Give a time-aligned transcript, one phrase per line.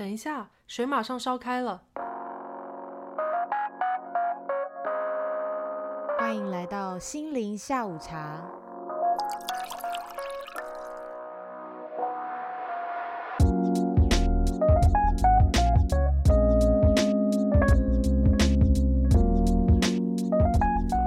[0.00, 1.82] 等一下，水马上烧开了。
[6.18, 8.42] 欢迎来到心灵下午茶。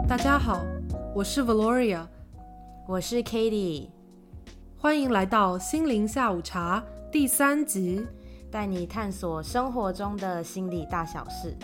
[0.07, 0.61] 大家好，
[1.15, 2.05] 我是 Valoria，
[2.87, 3.91] 我是 k a t i e
[4.77, 8.05] 欢迎来到心灵下午茶第三集，
[8.53, 11.55] 带你探索生活中的心理大小事。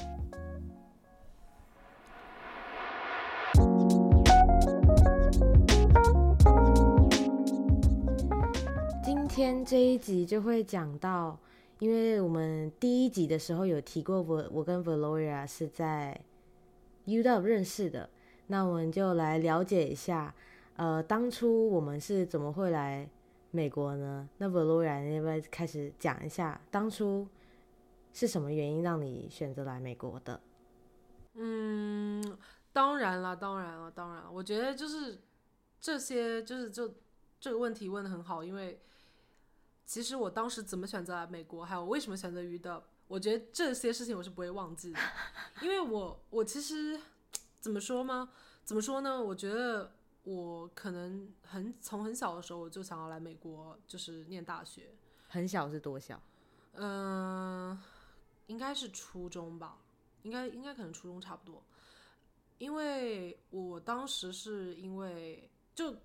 [9.04, 11.38] 今天这一集就会讲到，
[11.78, 16.20] 因为我们第一集的时候有提过，我我跟 Valoria 是在
[17.06, 18.10] U Dub 认识的，
[18.48, 20.34] 那我们就来了解一下，
[20.76, 23.08] 呃，当初我们是怎么会来
[23.52, 24.30] 美国呢？
[24.38, 27.28] 那 Valoria 你要不要开始讲一下，当初
[28.14, 30.40] 是什么原因让你选择来美国的？
[31.34, 32.38] 嗯，
[32.72, 35.20] 当然了，当然了，当然了，我觉得就是
[35.80, 36.94] 这些，就是就
[37.40, 38.82] 这个问题问的很好，因为
[39.86, 45.00] 其实我当时怎么选择来美国，还有为什么选择于的，我觉得这些事情我是不会忘记的，
[45.62, 47.00] 因为我我其实
[47.60, 48.30] 怎么说吗？
[48.64, 49.20] 怎么说呢？
[49.20, 49.92] 我觉得
[50.24, 54.92] 我可能很从很小的时候我就想要来美国，就是念大学。
[55.28, 56.22] 很小是多小？
[56.74, 57.78] 嗯、
[58.48, 59.80] 应该是初中吧，
[60.24, 61.64] 应该应该可能初中差不多，
[62.58, 65.96] 因为我当时是因为就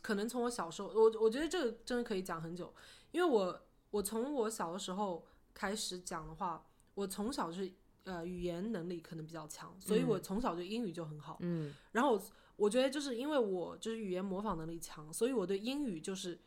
[0.00, 2.72] 可能从我小时候，我我觉得这个真的可以讲很久，
[3.10, 3.60] 因为我
[3.90, 7.72] 我从我小的时候开始讲的话，我从小就是
[8.04, 12.20] 呃语言能力可能比较强，所以我从小就英语就很好，嗯然后
[12.56, 16.38] 我觉得就是因为我就是语言模仿能力强，所以我对英语就是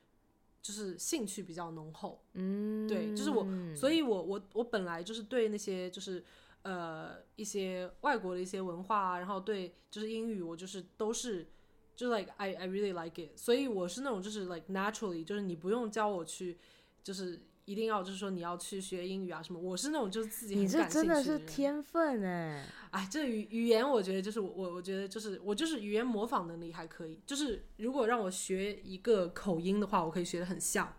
[0.61, 2.23] 就是兴趣比较浓厚。
[2.33, 6.23] 嗯，对就是我所以我我我本来就是对那些就是
[6.63, 11.47] 呃一些外国的一些文化啊，然后对就是英语，我就是都是
[11.95, 16.57] 就是 like I I really like it，所以我是那种就是 like naturally，就是你不用教我去，
[17.03, 17.39] 就是
[17.69, 30.91] 一定要就是说你要去学英语啊什么，我是那种就是自己你这很感兴真的是天分哎，哎，这语语言我觉得就是我我我觉得就是我就是语言模仿能力还可以，就是如果让我学一个口音的话，我可以学的很像。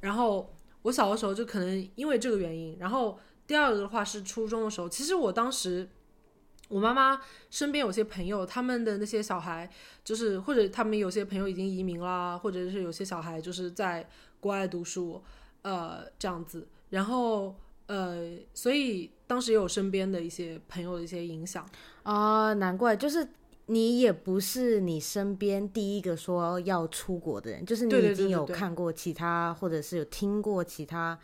[0.00, 5.86] 然后我小的时候就可能因为这个原因，然后第二个的话是初中的时候，其实我当时
[6.68, 9.70] 我妈妈身边有些朋友，他们的那些小孩
[10.02, 14.08] 就是或者他们有些朋友已经移民啦，或者是有些小孩就是在
[14.38, 15.22] 国外读书，
[15.62, 17.54] 呃这样子，然后
[17.86, 21.68] 呃所以当时也有身边的一些朋友的一些影响。
[22.02, 23.26] 啊、难怪，就是
[23.66, 31.18] 你也不是你身边第一个说要出国的人，就是你已经有看过其他，或者是有听过其他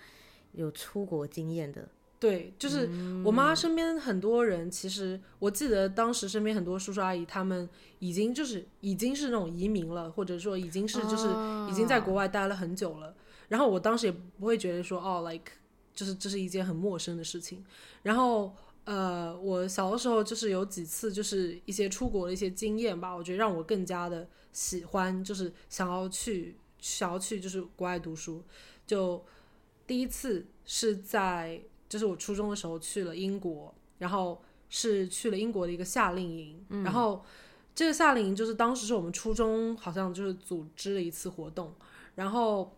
[0.52, 1.88] 有出国经验的。
[2.18, 2.88] 对，就是
[3.24, 7.68] 我妈身边很多人，其实我记得当时身边很多叔叔阿姨，他们
[7.98, 11.28] 已经就是已经是那种移民了，或者说已经是就是
[11.68, 13.14] 已经在国外待了很久了。
[13.48, 15.52] 然后我当时也不会觉得说哦，like
[15.94, 17.64] 就是这是一件很陌生的事情。
[18.02, 28.42] 然后呃，我小的时候就是有几次就是一些出国的一些经验吧，我觉得让我更加的喜欢，就是想要去想要去就是国外读书。
[28.86, 29.24] 就
[29.86, 37.24] 第一次是在就是我初中的时候去了英国，然后是去了英国的一个夏令营，然后
[37.74, 41.74] 这个夏令营就是当时是我们初中好像就是组织了一次活动，
[42.14, 42.76] 然后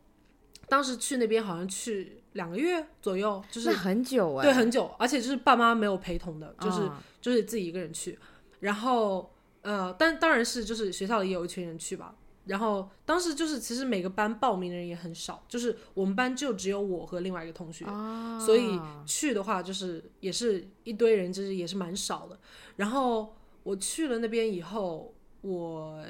[0.68, 8.18] 当时去那边好像去两个月左右，就是很久哎、对很久，而且就是爸妈没有陪同的，就是、啊就是自己一个人去，
[8.60, 12.14] 然后呃，但当然是就是学校里也有一群人去吧。
[12.46, 22.38] 然后当时就是，其实每个班报名的人也很少，就是我们班就只有我和另外一个同学，啊所以去的话就是也是一堆人，就是也是蛮少的。
[22.76, 25.12] 然后我去了那边以后，
[25.42, 26.02] 我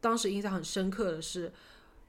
[0.00, 1.52] 当时印象很深刻的是，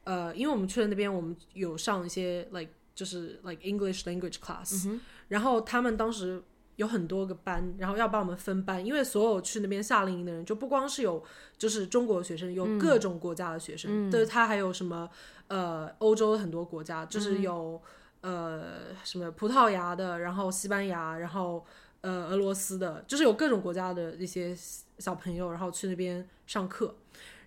[0.09, 4.89] 呃，因为我们去了那边，我们有上一些 like 就是 like English language class，、
[5.27, 6.41] 然后他们当时
[6.77, 11.23] 有很多个班，然后要帮我们分班，因为所有去那边夏令营的人，就不光是有
[11.59, 15.07] 就是中国的学生，有各种国家的学生，对、他还有什么
[15.47, 17.79] 呃欧洲的很多国家，就是有、
[18.21, 21.63] 呃什么葡萄牙的，然后西班牙，然后
[22.01, 24.57] 呃俄罗斯的，就是有各种国家的一些
[24.97, 26.95] 小朋友，然后去那边上课。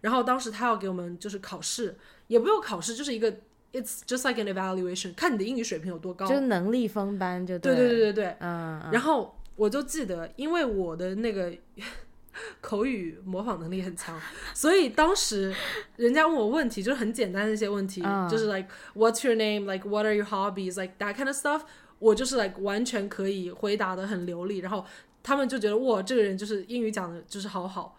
[0.02, 1.96] 然后当时他要给我们就是考试，
[2.32, 3.30] 也不用考试，就是一个
[3.74, 6.26] it's just like an evaluation，看你的英语水平有多高。
[6.26, 8.36] 就是能力分班就对对对对对对。
[8.40, 11.52] 嗯，嗯然后我就记得，因为我的那个
[12.62, 14.18] 口语模仿能力很强，
[14.54, 15.54] 所以当时
[15.96, 21.60] 人家问我问题，就是很简单的一些问题，嗯就是 like what's your name, like what are your hobbies, like that kind of stuff。
[21.98, 24.84] 我就是 like 完全可以回答的很流利，然后
[25.22, 27.98] 他们就觉得哇，这个人就是英语讲的就是好好。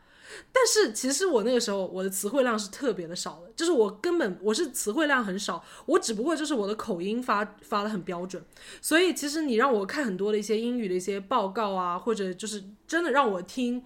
[0.51, 8.43] 但是其实我那个时候我的词汇量是特别的少的，就是我根本我是词汇量很少，我只不过就是我的口音发发的很标准，
[8.81, 13.83] 所以其实你让我看很多的一些英语的一些报告啊，或者就是真的让我听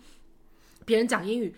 [0.86, 1.56] 别人讲英语，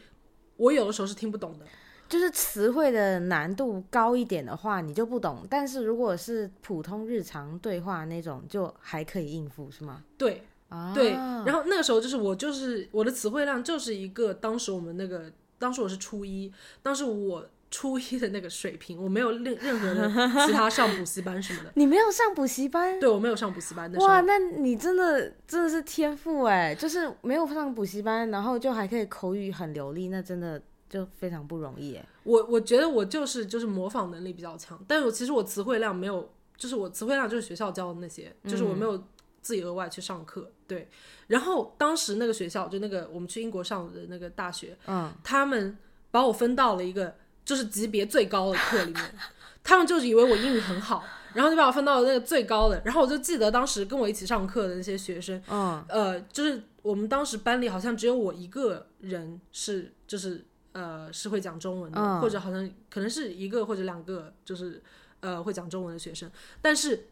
[0.58, 1.66] 我有的时候是听不懂的。
[2.08, 10.04] 就是词汇的难度高一点的话，你就不懂；但是如果是普通日常对话那种，就还可以应付，是吗？
[10.18, 10.42] 对。
[10.70, 16.52] 啊，对，然后那个时候就是我就是我的词汇量就是一个当时我们那个当时我是初一，
[16.82, 20.08] 当时我初一的那个水平，我没有任任何的
[20.46, 21.72] 其他上补习班什么的。
[21.76, 23.00] 你没有上补习班？
[23.00, 23.92] 对，我没有上补习班。
[23.96, 32.06] 哇，那你真的真的是天赋哎，就是没有上补习班，然后就还可以口语很流利，那真的就非常不容易哎。
[32.24, 39.04] 我我觉得我就是就是模仿能力比较强，但是我其实我词汇量没有，就是我词汇量就是学校教的那些，就是我没有。
[39.42, 40.88] 自己额外去上课，对。
[41.28, 45.78] 然后当时那个学校，就那个我们去英国上的那个大学，嗯，他们
[46.10, 47.16] 把我分到了一个
[47.46, 49.16] 就是级别最高的课里面，
[49.64, 51.04] 他们就是以为我英语很好，
[51.36, 52.82] 然后就把我分到了那个最高的。
[52.84, 64.82] 然后我就记得当时跟我一起上课的那些学生，嗯，呃，就是我们当时班里好像只有我一个人是就是呃是会讲中文的，或者好像可能是一个或者两个就是
[65.20, 67.06] 呃会讲中文的学生，但是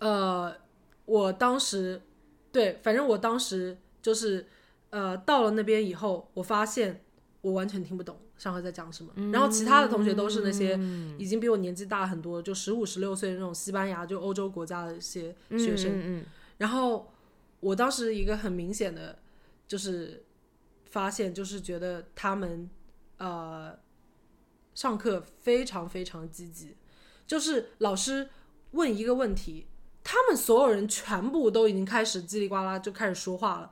[0.00, 0.52] 呃。
[1.10, 2.00] 我当时，
[2.52, 4.46] 对，反正我当时就是，
[4.90, 7.02] 呃，到了那边以后，我发现
[7.40, 9.12] 我完全听不懂上课在讲什么。
[9.32, 10.78] 然后其他的同学都是那些
[11.18, 16.24] 已经比我年纪大很多，就十五、十六岁的那种西班牙就欧洲国家的一些学生。
[16.58, 17.12] 然后
[17.58, 19.18] 我当时一个很明显的，
[19.66, 20.22] 就是
[20.90, 22.70] 发现，就是觉得他们
[23.16, 23.76] 呃
[24.76, 26.76] 上课非常非常积极，
[27.26, 28.28] 就是老师
[28.70, 29.66] 问一个问题。
[30.02, 33.70] 他们所有人全部都已经开始叽里呱啦就开始说话了，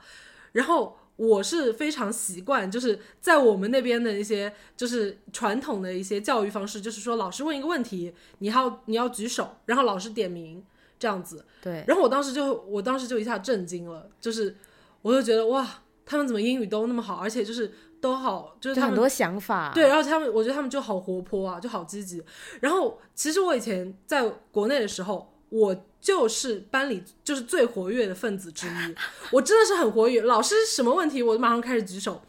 [0.53, 10.63] 然后我是非常习惯，就是在我们那边的一些就是传统的一些教育方式，就是说老师问一个问题，你要你要举手，然后老师点名
[10.99, 11.45] 这样子。
[11.63, 11.83] 对。
[11.89, 14.55] 然后我当时就我当时就一下震惊了，就是
[15.03, 15.67] 我就觉得哇，
[16.05, 19.73] 他们怎么英语都那么好，而且就是都好，就是很多想法。
[19.75, 22.23] 对，然后他们我觉得他们就好活泼啊，就好积极。
[22.61, 25.33] 然后其实我以前在国内的时候。
[25.51, 28.95] 我就是班里就是最活跃的分子之一，
[29.33, 30.23] 我真的是很活跃。
[30.23, 32.23] 老师什么问题，我马上开始举手。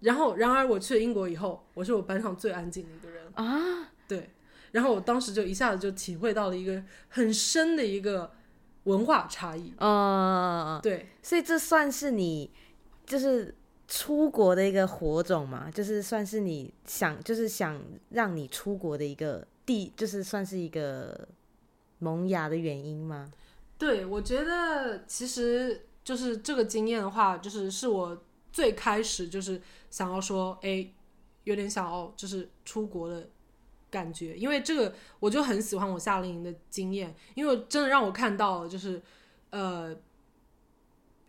[0.00, 3.92] 然后，然而我去了英国以后，我是我班上最安静的一个人啊。
[4.08, 4.30] 对，
[4.72, 8.32] 然后我当时就一下子就体会到了一个很深的一个
[8.84, 9.74] 文化差异。
[9.76, 12.50] 嗯，对，所以这算是你
[13.04, 13.54] 就是
[13.86, 15.70] 出国的一个火种嘛？
[15.70, 17.78] 就是算是你想，就是想
[18.08, 21.28] 让你出国的一个地，就是算是一个。
[22.00, 23.30] 萌芽的原因吗？
[23.78, 29.58] 对，我觉得其实就是这个经验的话，就是是我最开始就是
[29.88, 30.86] 想要说，哎，
[31.44, 33.30] 有点想要就是出国的
[33.90, 39.00] 感觉，因为这个我就很喜欢我夏令营的经验，因为真的让我看到了就是
[39.48, 39.96] 呃，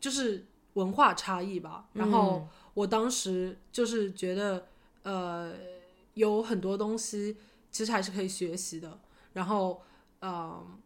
[0.02, 1.86] 就是文化差异吧。
[1.94, 4.68] 然后我当时就是觉得
[5.04, 5.54] 呃，
[6.16, 7.38] 有很多东西
[7.72, 9.00] 其实还是可以学习的，
[9.32, 9.82] 然后。
[10.21, 10.81] um,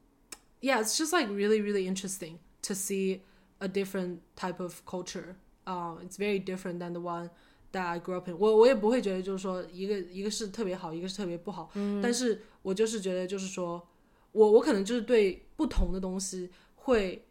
[0.60, 3.20] yeah, it's just like really, really interesting to see
[3.60, 5.36] a different type of culture.
[5.66, 7.30] Um, it's very different than the one
[7.72, 8.36] that I grew up in.
[8.38, 11.70] 我我也不会觉得就是说一个一个是特别好，一个是特别不好。
[11.74, 13.86] 嗯，但是我就是觉得就是说
[14.32, 17.24] 我我可能就是对不同的东西会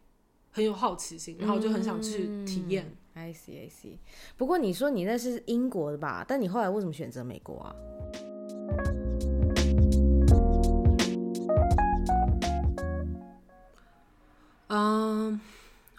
[0.50, 2.96] 很有好奇心，然后就很想去体验。
[3.12, 3.98] I see, I see。
[4.36, 6.24] 不过你说你那是英国的吧？
[6.26, 7.74] 但你后来为什么选择美国啊？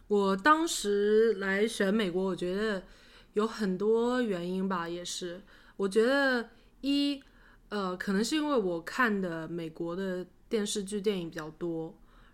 [0.08, 2.84] 我当时来选美国，我觉得
[3.32, 5.42] 有很多原因吧，也是，
[5.76, 6.48] 我觉得
[6.80, 7.20] 一，
[7.70, 11.92] 呃，可能是因为我看的美国的电视剧、电影比较多，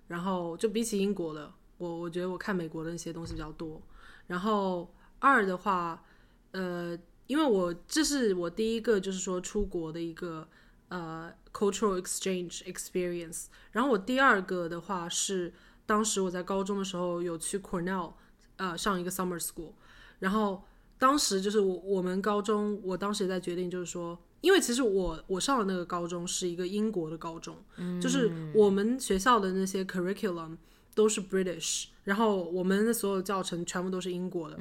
[0.08, 3.80] 然后就比起英国的，我我觉得我看美国的那些东西比较多。
[4.26, 6.04] 然后二的话，
[6.50, 6.94] 呃，
[7.26, 10.46] 因为我这是我第一个就是说出国的一个
[10.88, 15.54] 呃 cultural exchange experience，然后我第二个的话是。
[15.92, 18.14] 当时我在高中的时候有去 Cornell，
[18.56, 19.72] 呃，上一个 summer school，
[20.20, 20.64] 然后
[20.96, 27.54] 当时就是我我们高中，我当时也在决定，就是说，因为其实我我上的那个高中是一个英国的高中，
[28.00, 30.56] 就是我们学校的那些 curriculum
[30.94, 34.56] 都是 British，然后我们的所有教程全部都是英国的，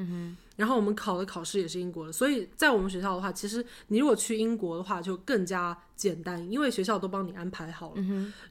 [0.57, 8.01] 然后我们考的考试也是英国的，所以在我们学校的话，其实你如果去英国的话就更加简单，因为学校都帮你安排好了，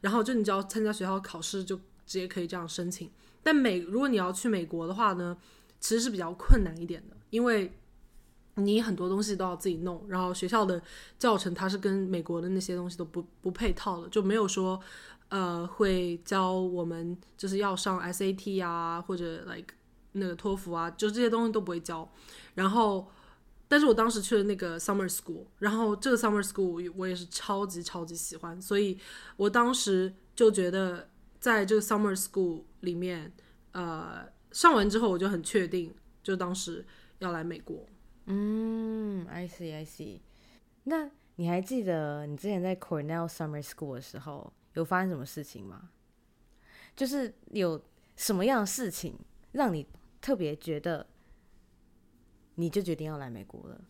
[0.01, 1.79] 然后就你只要参加学校考试就。
[2.11, 3.09] 直接可以这样申请。
[3.41, 5.37] 但美如果你要去美国的话呢，
[5.79, 7.73] 其实是比较困难一点的，因为
[8.57, 10.83] 你很多东西都要自己弄，然后学校的
[11.21, 14.81] 教程它是跟美国的那些东西都不不配套的，就没有说
[15.29, 19.73] 呃会教我们就是要上 SAT 啊或者 like
[20.13, 22.07] 那个托福啊，就这些东西都不会教。
[22.55, 23.09] 然后，
[23.69, 28.99] 但是我当时去了那个 summer school，然后这个 summer school 我也是超级超级喜欢，所以
[29.37, 31.09] 我当时就觉得
[31.41, 33.33] 在这个 summer school 里面，
[33.73, 35.93] 呃，上完之后我就很确定，
[36.23, 36.87] 就当时
[37.19, 37.87] 要来美国。
[38.27, 40.21] 嗯，I see, I see。
[40.85, 45.91] 那你还记得你之前在 Cornell Summer School 的时候有发生什么事情吗？
[46.95, 47.83] 就是有
[48.17, 49.19] 什么样的事情
[49.53, 49.87] 让你
[50.21, 51.07] 特别觉得，
[52.57, 53.81] 你就决定要来美国了？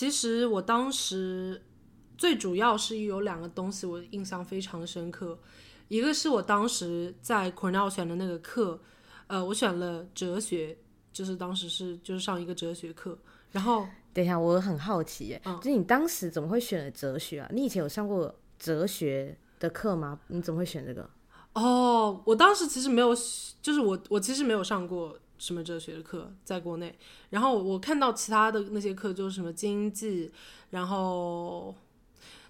[0.00, 1.60] 其实我当时
[2.16, 5.38] 最主要是有两个东西我印象非常深刻，
[5.88, 8.80] 一个是我当时在 Cornell 选的那个课，
[9.26, 10.74] 呃，我选了哲学，
[11.12, 13.18] 就是当时是就是上一个哲学课，
[13.50, 17.50] 然后 等一下，我很好奇耶，就是你当时怎么会选了哲学啊？
[17.52, 20.18] 你以前有上过哲学的课吗？
[20.28, 21.10] 你怎么会选这个？
[21.52, 23.14] 哦，我当时其实没有，
[23.60, 26.96] 就是我我其实没有上过什么哲学的课，在国内。
[27.30, 30.30] 然后我看到其他的那些课，就是什么经济，
[30.70, 31.74] 然后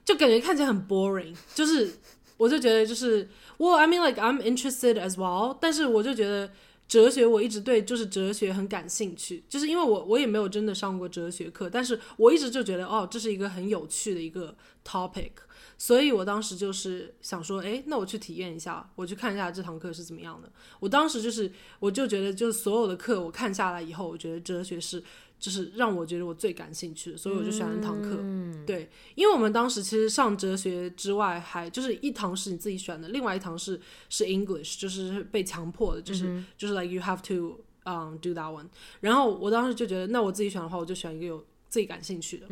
[0.05, 1.93] 就感觉看起来很 boring，就是
[2.37, 3.29] 我就觉得就是
[3.59, 6.51] well I mean like I'm interested as well，但是我就觉得
[6.91, 15.31] 哲学我一直对就是哲学很感兴趣，就是因为我我也没有真的上过哲学课，但是我一直就觉得哦这是一个很有趣的一个 topic。
[15.79, 20.51] 所以我当时就是想说，哎，那我去体验一下，我去看一下这堂课是怎么样的。
[20.81, 25.03] 我当时就是，我就觉得，就是所有的课我看下来以后，我觉得哲学是，
[25.41, 28.19] 就是让我觉得我最感兴趣的，所以我就选了那堂课。
[28.67, 38.67] 对，因为我们当时其实上哲学之外，还就是一堂是你自己选的，另外一堂是是 English，就是被强迫的，就是就是 like you have to um do that one。
[39.01, 42.47] 然后我当时就觉得，那我自己选的话，我就选一个有自己感兴趣的。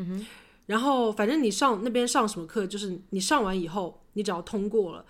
[0.66, 5.04] 然后，反正你上那边上什么课，就是你上完以后，你只要通过了，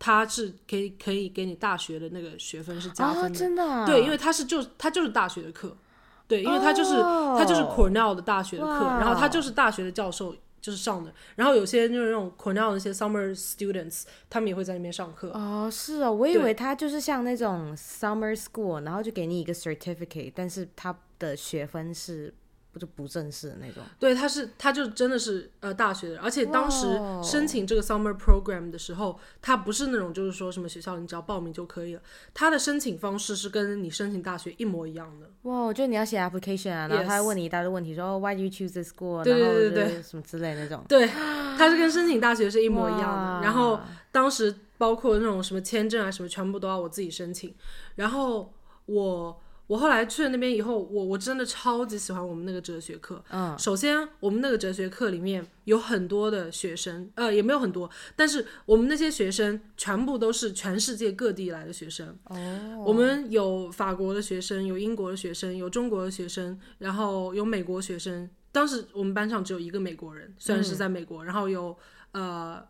[0.00, 3.86] 他是可以可以给你大学的那个学分是加分的，真的。
[3.86, 5.76] 对，因为他是就他就是大学的课，
[6.28, 15.30] 对，因为他就是他就是 Cornell 的大学的课，然后他就是大学的教授就是上的，然后有些就是那种 Cornell 那些 summer students，他们也会在那边上课。
[15.30, 22.34] 哦，是哦，我以为他就是像那种 summer school，然后就给你一个 certificate，但是他的学分是。
[22.78, 26.86] 就不正式的那种，对，他是，他就真的是呃大学的，而且当时
[27.22, 32.00] 申请这个 summer program 的时候，他不是那种就是说什么学校你只要报名就可以了，
[32.34, 35.26] 他的申请方式是跟你申请大学一模一样的。
[35.42, 40.84] 哇，就你要写 application 啊，然后他会问你一大堆问题，说 why do you choose this school，对对对对，什么之类那种。
[40.88, 43.40] 对，他是跟申请大学是一模一样的。
[43.42, 43.80] 然后
[44.12, 47.54] 当时包括那种什么签证啊什么，全部都要我自己申请。
[47.94, 48.52] 然后
[48.86, 49.40] 我。
[49.66, 53.22] 我后来去了那边以后，我我真的超级喜欢我们那个哲学课。
[53.30, 62.16] 嗯，首先我们那个哲学课里面有很多的学生，呃，也没有很多，但是我们那些学生全部都是全世界各地来的学生。
[62.24, 68.30] 哦，我们有法国的学生，有英国的学生，有中国的学生，然后有美国学生。
[68.52, 71.76] 当时我们班上只有一个美国人，虽然是在美国，然后有
[72.12, 72.64] 呃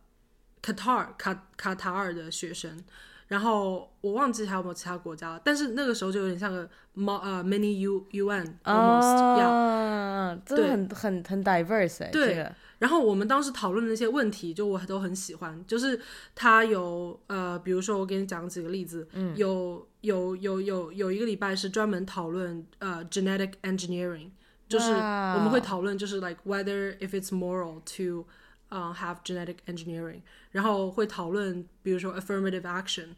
[0.62, 2.82] 卡塔尔卡卡塔尔的学生。
[3.28, 12.48] 然后我忘记还有没有其他国家了，但是那个时候就有点像个猫呃，many U U N almost，啊，真的很很很 diverse 哎，对。
[12.78, 15.98] 然后我们当时讨论的那些问题，就我都很喜欢，就是
[16.34, 24.28] 他有呃，比如说我给你讲几个例子，嗯，有有有有有一个礼拜是专门讨论呃 genetic engineering，
[24.68, 28.26] 就是我们会讨论就是 like whether if it's moral to
[28.68, 30.20] 嗯，have genetic engineering，
[30.50, 33.10] 然后会讨论，比如说 affirmative action，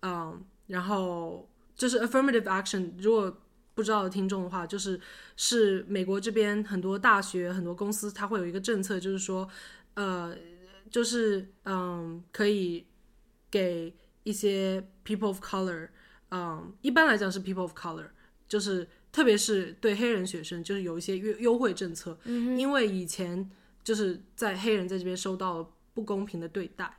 [0.00, 3.36] 嗯，然后就是 affirmative action，如果
[3.74, 5.00] 不知道的听众的话，就是
[5.36, 9.48] 是美国这边很多大学、很多公司，它会有一个政策，就是说，
[9.94, 10.36] 呃，
[10.88, 12.86] 就是嗯，可以
[13.50, 13.92] 给
[14.22, 15.88] 一些 people of color，
[16.30, 18.06] 嗯，一般来讲是 people of color，
[18.46, 23.50] 就是特别是对黑人学生，就是有一些优优惠政策，因为以前。
[23.84, 26.90] 就是在黑人在这边受到了不公平的对待，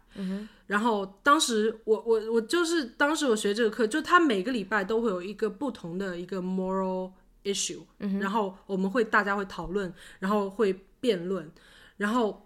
[0.67, 7.11] 然后当时我我我就是当时我学这个课，就他每个礼拜都会有一个不同的一个 moral
[7.43, 7.81] issue，、
[8.19, 11.51] 然后我们会大家会讨论，然后会辩论，
[11.97, 12.45] 然后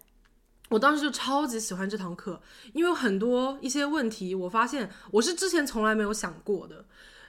[0.70, 2.42] 我当时就超级喜欢这堂课，
[2.74, 6.86] 因为很多一些问题，我发现我是之前从来没有想过的。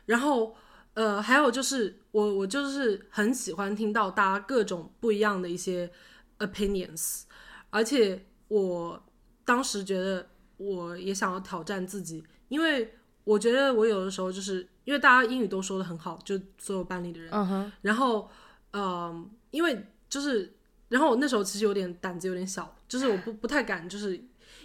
[0.06, 0.56] 然后
[0.94, 5.90] 呃，还有就是我我就是很喜欢听到大家各种不一样的一些
[6.38, 7.22] opinions，
[7.70, 9.02] 而且我
[9.44, 10.26] 当时觉得
[10.56, 18.30] 我也想要挑战自己，因为我觉得我有的时候就是因为大家英语都说的很好，就所有班里的人，然后，
[18.72, 20.54] 嗯，因为就是，
[20.88, 24.18] 然后我那时候其实有点胆子有点小，就是我不不太敢，就是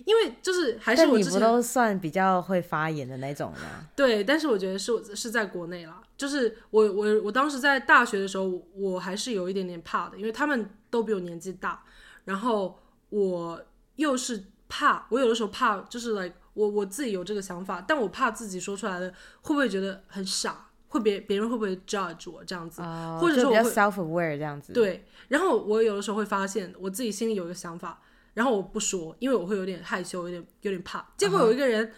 [0.06, 3.88] 因为就是还是我之前都算比较会发言的那种吗？
[3.96, 11.84] 对，但是我觉得是我是在国内啦，就是我我我当时在大学的时候，我还是有一点点怕的，因为他们都比我年纪大，
[12.26, 13.62] 然后我
[13.96, 19.10] 又是怕，我有的时候怕就是 like 我我自己有这个想法，但我怕自己说出来的
[19.42, 22.82] 会不会觉得很傻，会别别人会不会 judge 我这样子，
[23.20, 28.02] 或者说我会 self aware 这样子。，对，然后我有的时候会发现我自己心里有一个想法，
[28.34, 31.06] 然后我不说，因为我会有点害羞，有点有点怕。
[31.18, 31.92] 结果有一个人，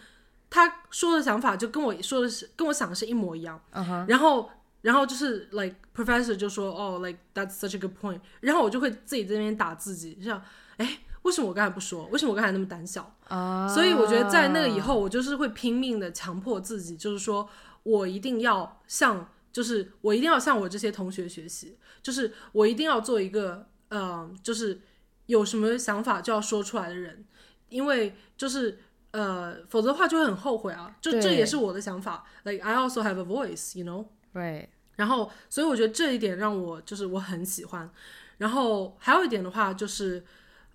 [0.50, 3.60] 他说的想法就跟我说的是跟我想的是一模一样，
[4.06, 4.50] 然后
[4.82, 10.42] 然后就是 like professor 就说哦 like that's such a good point，然后我就会自己在那边打自己，就想
[10.76, 12.06] 哎为什么我刚才不说？
[12.06, 13.12] 为什么我刚才那么胆小？
[13.26, 17.48] 啊，所以我觉得在那个以后，我就是会拼命的强迫自己，就是说
[17.82, 24.80] 我一定要向，就是我一定要向我这些同学学习，就是我一定要做一个，呃，就是
[25.26, 27.24] 有什么想法就要说出来的人，
[27.68, 28.78] 因为就是
[29.10, 30.96] 呃，否则的话就会很后悔啊。
[31.00, 34.06] 就这也是我的想法，like I also have a voice，you know。
[34.32, 37.90] 对，然后，所以我觉得这一点让我就是我很喜欢。
[38.38, 40.22] 然后还有一点的话就是，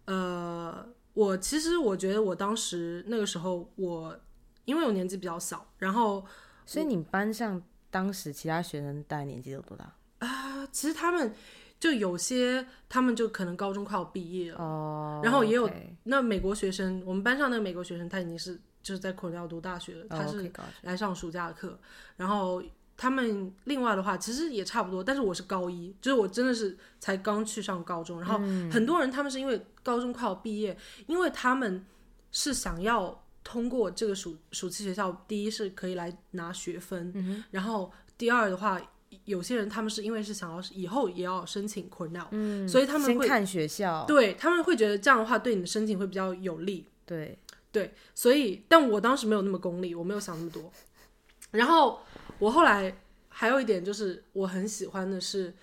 [0.05, 4.20] 呃，我其实我觉得我当时那个时候我
[4.65, 6.25] 因为我年纪比较小，然后
[6.65, 9.96] 所以你班上当时其他学生大概年纪有多大？
[10.25, 11.34] 啊，其实他们
[11.82, 15.68] 就有些他们就可能高中快要毕业了，哦，然后也有
[16.04, 20.52] 那美国学生，我们班上那个美国学生他已经是就是在昆要读大学了，他哦是
[20.84, 21.80] 来上暑假的课，
[22.17, 22.62] 然后
[22.96, 28.38] 他们另外的话其实也差不多，但是我是高一，就是我真的是才刚去上高中，然后
[28.72, 31.84] 很多人他们是因为高中快要毕业，因为他们
[32.32, 38.80] 是想要通过这个暑暑期学校，第一是可以来拿学分，然后第二的话。
[39.25, 47.38] 有些人他们是因为是想要以后也要申请 Cornell，、嗯，所以他们会先看学校，对他们会觉得这样的话对你的申请会比较有利，对，
[47.71, 50.71] 对，所以但我当时没有那么功利，我没有想那么多。
[51.51, 52.01] 然后
[52.39, 52.97] 我后来
[53.29, 55.53] 还有一点就是我很喜欢的是，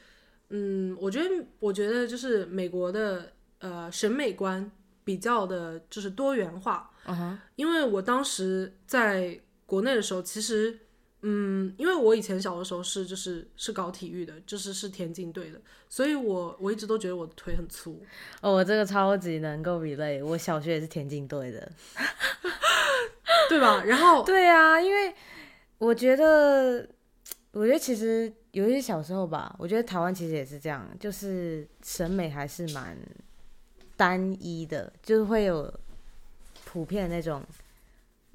[0.51, 4.71] 嗯，我觉得我觉得就是美国的呃审美观
[5.05, 6.91] 比较的就是多元化，
[7.57, 10.79] 因为我当时在国内的时候，其实。
[11.23, 18.01] 嗯，因为我以前小的时候是就是是搞体育的，就是是田径队的，所以我我一直都觉得我的腿很粗。
[18.41, 21.73] 哦，我这个超级能够 relate，我小学也是田径队的。
[23.49, 23.83] 对吧？
[23.85, 25.15] 然后 对啊，因为
[25.79, 26.87] 我觉得，
[27.53, 32.97] 我觉得其实有一些小时候吧，我觉得台湾其实也是这样，就是审美还是蛮
[33.97, 35.73] 单一的，就是会有
[36.67, 37.43] 普遍的那种，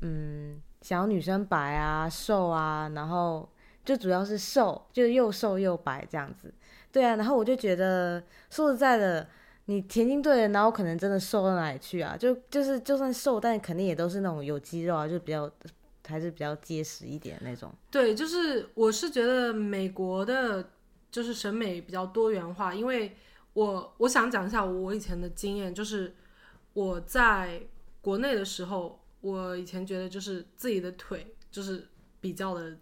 [0.02, 3.50] 嗯，想要女生白啊、瘦啊，然后
[3.84, 6.54] 就主要是瘦，就是又瘦又白这样子。
[6.92, 9.28] 对啊，然后我就觉得说实在的，
[9.66, 12.16] 你田径队的，然后可能真的瘦到哪里去啊？
[12.16, 15.50] 就就是就算瘦，但肯定也都是那种有肌肉啊，就比较
[16.06, 17.74] 还是比较结实一点那种。
[17.90, 20.70] 对，就是我是觉得美国的，
[21.10, 23.16] 就是审美比较多元化，因为
[23.54, 26.14] 我我想讲一下我以前的经验，就是
[26.74, 27.62] 我在
[28.02, 31.88] 国内的时候，我以前觉得就是自己的腿就是
[32.20, 32.78] 比较的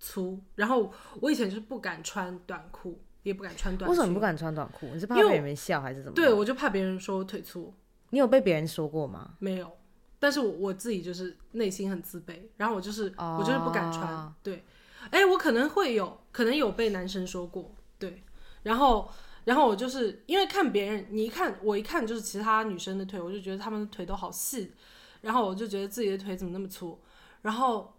[0.00, 4.88] 粗，然后我以前就是不敢穿短裤，也不敢穿短裤，为什么不敢穿短裤？
[4.94, 6.14] 你是怕被别人笑还是怎么？
[6.14, 7.74] 对，，我就怕别人说我腿粗，
[8.10, 9.34] 你有被别人说过吗？
[9.40, 9.70] 没有，
[10.18, 14.64] 但是我我自己就是内心很自卑，然后我就是、我就是不敢穿哦，对，
[15.10, 18.22] 哎，我可能会有，可能有被男生说过，对，
[18.62, 19.10] 然后
[19.44, 24.72] 然后我就是因为看别人，你一看我一看就是其他女生的腿，我就觉得她们的腿都好细，
[25.20, 26.98] 然后我就觉得自己的腿怎么那么粗，
[27.42, 27.94] 然后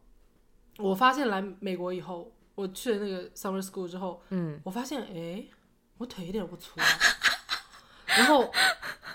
[0.78, 5.44] 我发现来美国以后，我去了那个 summer school 之后，嗯，我发现哎，
[5.98, 6.86] 我腿一点都不粗、啊，
[8.18, 8.52] 然后。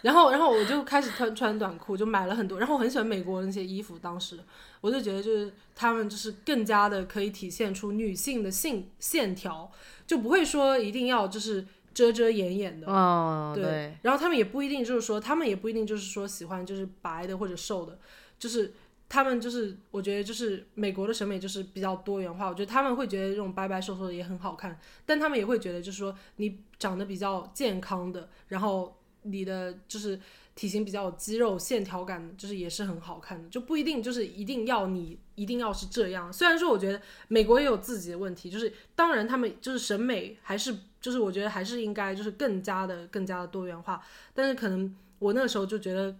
[0.03, 2.59] 然后，然后我就开始穿穿短裤，就买了很多。
[2.59, 4.39] 然后我很喜欢美国的那些衣服，当时
[4.83, 9.73] 我就觉得就是他们就是更加的可以体现出女性的性线条，
[10.07, 12.87] 就不会说一定要就是遮遮掩掩的。
[12.87, 17.99] 哦，对对，然后他们也不一定就是说，他们也不一定就是说喜欢就是白的或者瘦的，
[18.39, 18.75] 就是
[19.09, 30.19] 他们就是我觉得就是美国的审美就是比较多元化，我觉得他们会觉得这种白白瘦瘦的也很好看，但他们也会觉得就是说你长得比较健康的，然后你的就是
[30.55, 36.33] 体型比较有肌肉线条感，就是也是很好看的，就不一定就是一定要你一定要是这样。
[36.33, 46.17] 虽然说我觉得美国也有自己的问题，就是当然他们就是审美还是就是我觉得还是应该就是更加的更加的多元化，但是可能我那个时候就觉得。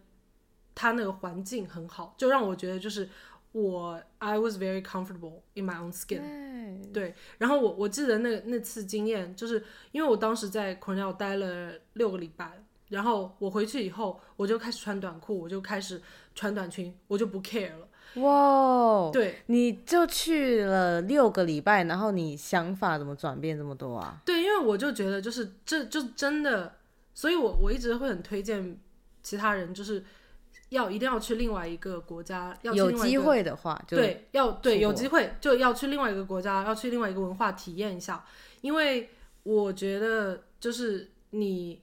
[0.77, 3.09] 他那个环境很好，就让我觉得就是
[3.53, 6.93] 我 I was very comfortable in my own skin。
[6.93, 16.01] 对，然后我我记得那那次经验，就是因为我当时在 Cornell 待了六个礼拜，然后我回去以后，我就开始穿短裤，我就开始
[16.35, 17.89] 穿短裙，我就不 care 了。
[18.23, 24.21] 哇，对，你就去了六个礼拜，然后你想法怎么转变这么多啊？
[24.25, 26.77] 对，因为我就觉得就是这就真的，
[27.15, 28.79] 所以我我一直会很推荐
[29.23, 30.05] 其他人，就是。
[30.71, 38.25] 要一定要去另外一个国家，要有机会的话，对，要对有机会就要去另外一个国家，要去另外一个文化体验一下。
[38.61, 39.11] 因为
[39.45, 41.81] 我觉得，就是你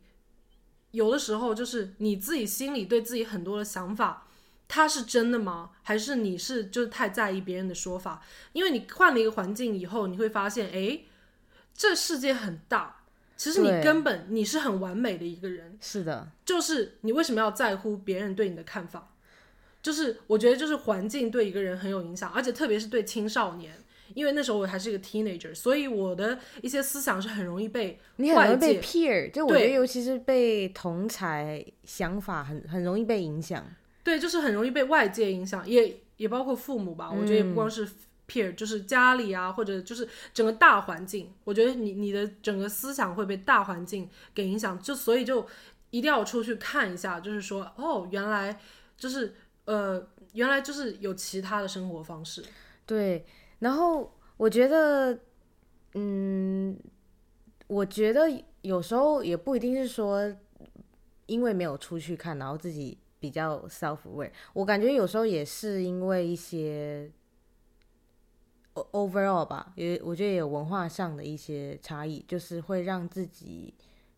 [0.92, 4.28] 有的时候，就是你自己心里对自己很多的想法，
[4.68, 5.72] 它是真的吗？
[5.84, 8.22] 还是你是就是太在意别人的说法？
[8.54, 11.02] 因为你换了一个环境以后，你会发现，哎，
[11.76, 12.98] 这世界很大。
[13.36, 19.14] 其实你根本你是很完美的一个人，是的，就是你为什么要在乎别人对你的看法？
[19.82, 23.84] 就是我觉得就是环境对一个人很有影响，而且特别是对青少年，
[24.16, 33.66] 因为那时候我还是一个 teenager，所以我的一些思想是很容易被你很容易被 peer，就我觉得尤其是被同才想法很很容易被影响，
[34.04, 37.88] 对，就是很容易被外界影响，也也包括父母吧，我觉得也不光是。
[38.28, 45.46] peer 就是家里啊，或者就是整个大环境，我觉得你你的整个思想会被大环境给影响，就所以就
[45.90, 48.58] 一定要出去看一下，就是说哦，原来
[48.96, 52.42] 就是呃，原来就是有其他的生活方式。
[52.86, 53.26] 对，
[53.62, 55.18] 然后我觉得，
[55.94, 56.78] 嗯，
[57.68, 58.30] 我觉得
[58.62, 60.36] 有时候也不一定是说
[61.28, 67.10] 因为没有出去看，然后自己比较 self aware，我感觉有时候也是因为一些。
[68.94, 73.74] overall 吧，也我觉得有文化上的一些差异，就是会让自己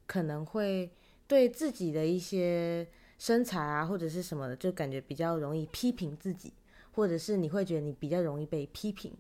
[0.06, 0.92] 可能会
[1.28, 6.54] 对自己的一些身材啊或者是什么的，就感觉比较容易批评自己，
[6.92, 9.12] 或者是你会觉得你比较容易被批评。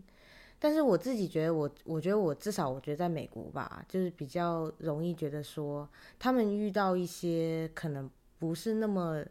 [0.63, 5.85] 但是我自己觉得，我我觉得我至少我觉得在美国吧，就是比较容易觉得说，
[6.17, 9.25] 他们遇到一些可能不是那么，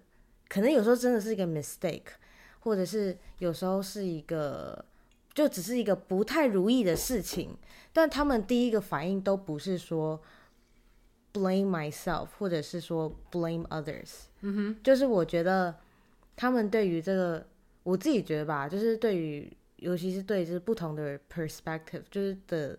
[0.47, 2.03] 可能有时候真的是一个 mistake，
[2.61, 4.85] 或者是有时候是一个。
[5.35, 7.57] 就只是一个不太如意的事情，
[7.91, 10.21] 但他们第一个反应都不是说
[11.33, 14.25] blame myself，或者是说 blame others。
[14.43, 15.75] 嗯哼，就是我觉得
[16.37, 17.47] 他们对于这个，
[17.83, 19.51] 我自己觉得吧，就是对于，
[19.83, 22.79] 尤其是对就是不同的 perspective，就是的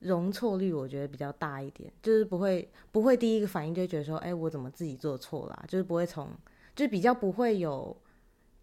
[0.00, 6.28] 容错率，我觉得比较大一点，就是不会不会第一个反应就觉得说，哎，我怎么自己做错了，就是不会从，
[6.74, 7.96] 就是比较不会有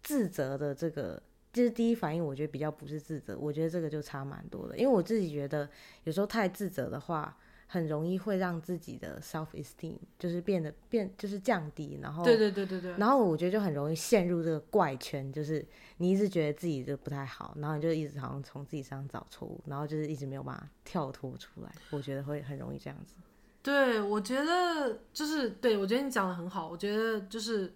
[0.02, 1.22] 自责的这个。
[1.52, 4.74] 就是第一反应，我觉得比较不是自责，我觉得这个就差蛮多的。
[4.78, 5.68] 因为我自己觉得，
[6.04, 7.36] 有时候太自责的话，
[7.72, 21.72] 很容易会让自己的 self esteem 就是变得变就是降低，然后对对对对对，然后我觉得就很容易陷入这个怪圈，就是你一直觉得自己就不太好，然后你就一直好像从自己身上找错误，然后就是一直没有办法跳脱出来。
[21.90, 23.14] 我觉得会很容易这样子。
[23.62, 27.72] 对，我觉得就是对我觉得你讲的很好，我觉得就是。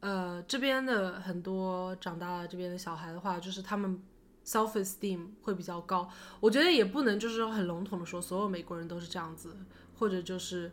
[0.00, 3.98] 呃，这边的很多长大了这边的小孩的话，就是他们
[4.44, 6.08] self esteem 会比较高。
[6.40, 9.56] 我觉得也不能就是说很笼统的说所有美国人都是这样子，
[9.98, 10.70] 或者就是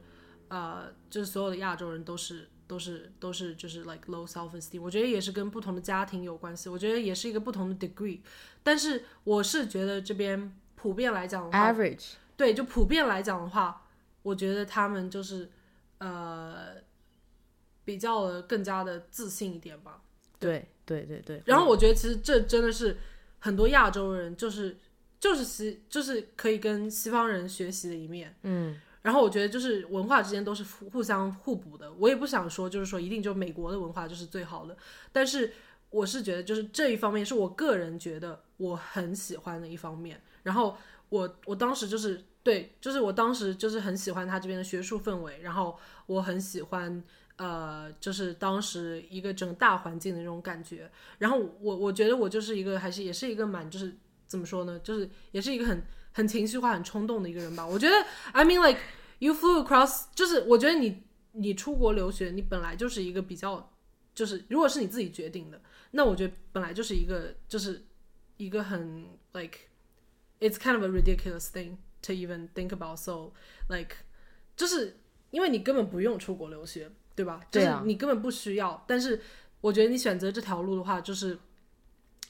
[0.50, 4.82] 呃，就是所有的亚洲人都是都是都是就是 like low self esteem。
[4.82, 6.70] 我觉得也是跟不同的家庭有关系。
[6.70, 8.20] 我觉得也是一个不同的 degree。
[8.64, 13.88] 但是我是觉得这边普遍来讲的话，average 对，就普遍来讲的话，
[14.24, 15.50] 我觉得他们就是
[15.98, 16.82] 呃。
[17.84, 20.04] 比较的更加的自信一点吧。
[20.38, 21.42] 对对对对。
[21.48, 22.96] 然后我觉得其实这真的是
[23.41, 24.77] 很多亚洲人就是
[25.19, 28.34] 就是西就是可以跟西方人学习的一面。
[28.43, 28.80] 嗯。
[29.01, 31.91] 然后我觉得就是文化之间都是互相互补的。
[31.93, 34.77] 我也不想说就是说一定就美国的文化就是最好的，
[35.12, 35.51] 但是
[35.89, 40.21] 我是觉得就是这一方面是我个人觉得我很喜欢的一方面。
[40.43, 40.77] 然后
[41.10, 47.04] 我我当时就是对，就是我当时就是很喜欢他这边的学术氛围，然后我很喜欢。
[47.41, 57.65] 呃，就是当时一个整个大环境的那种感觉，然后我我觉得我就是一个还是也是一个蛮就是怎么说呢，就是也是一个很很情绪化、很冲动的一个人吧。
[57.65, 57.95] 我觉得
[58.32, 58.80] ，I mean like
[59.17, 61.01] you flew across，就是我觉得你
[61.32, 63.73] 你出国留学，你本来就是一个比较
[64.13, 67.84] 就是如果是你自己决定的，那我觉得本来就是一个就是
[68.38, 69.58] 一个很 like
[70.39, 72.97] it's kind of a ridiculous thing to even think about.
[72.99, 73.32] So
[73.67, 73.95] like
[74.56, 74.97] 就是
[75.32, 76.91] 因为你根本不用出国留学，
[77.24, 77.40] 对吧？
[77.50, 78.84] 就是你根本不需要。
[78.88, 79.22] 但是
[79.62, 81.38] 我觉得你选择这条路的话，就是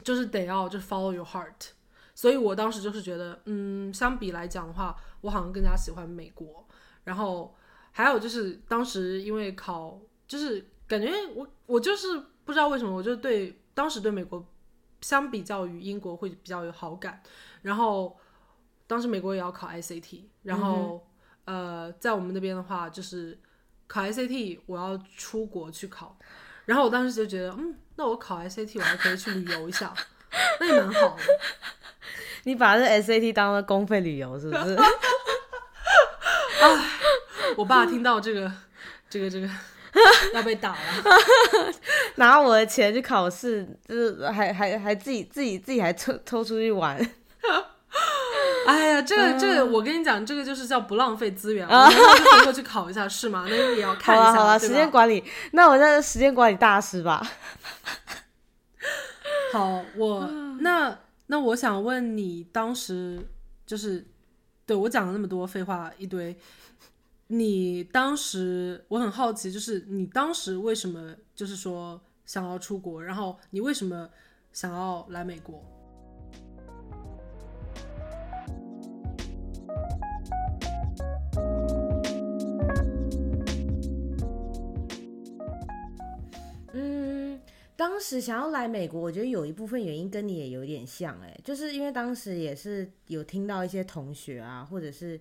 [0.04, 1.70] 就是得要就 follow your heart。
[2.14, 6.68] 所以我当时就是觉得，嗯，相比来讲的话，我好像更加喜欢美国。
[7.04, 7.56] 然后
[7.92, 14.46] 还有就是当时因为考，就是感觉我我就是不知道为什么，我就对当时对美国
[15.02, 17.24] 相比较于英国会比较有好感。
[17.64, 18.16] 然后
[18.86, 21.08] 当时美国也要考 ICT，然后、
[21.46, 23.40] 呃，在我们那边的话就是
[23.92, 26.16] 考 SAT 我要出国去考。
[26.66, 29.94] 然后我当时就觉得，嗯，那我考 SAT 我还可以去旅游一下，
[30.62, 31.24] 那也蛮好的。
[32.44, 34.76] 你把这 SAT 当了公费旅游是不是？
[37.58, 38.50] 我爸听到这个，
[39.10, 39.50] 这个，这个
[40.34, 40.78] 要被打了。
[42.16, 46.98] 拿我的钱去考试，就是还还还自己自己自己还抽抽出去玩，
[48.68, 51.68] 哎呀，这个这个，我跟你讲，这个就是叫不浪费资源。
[51.68, 53.46] 我回过去考一下是吗？
[53.50, 57.26] 那也要看一下，好了好了，时间管理，那我叫时间管理大师吧。
[59.54, 60.98] 好，我那
[61.28, 63.20] 那我想问你，当时
[63.66, 64.06] 就是
[64.66, 66.38] 对我讲了那么多废话一堆，
[67.28, 74.10] 你当时我很好奇，就是你当时为什么就是说想要出国，然后你为什么
[74.54, 75.64] 想要来美国？
[87.82, 95.20] 当时想要来美国，我觉得有一部分原因跟你也有点像，哎，就是因为当时也是有听到一些同学啊，或者是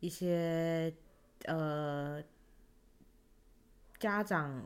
[0.00, 0.92] 一些
[1.46, 2.22] 呃
[3.98, 4.62] 家长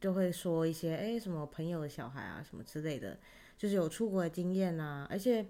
[0.00, 3.18] 就会说一些，哎，什么朋友的小孩啊，什么之类的，
[3.56, 5.44] 就是有出国的经验啊，而且，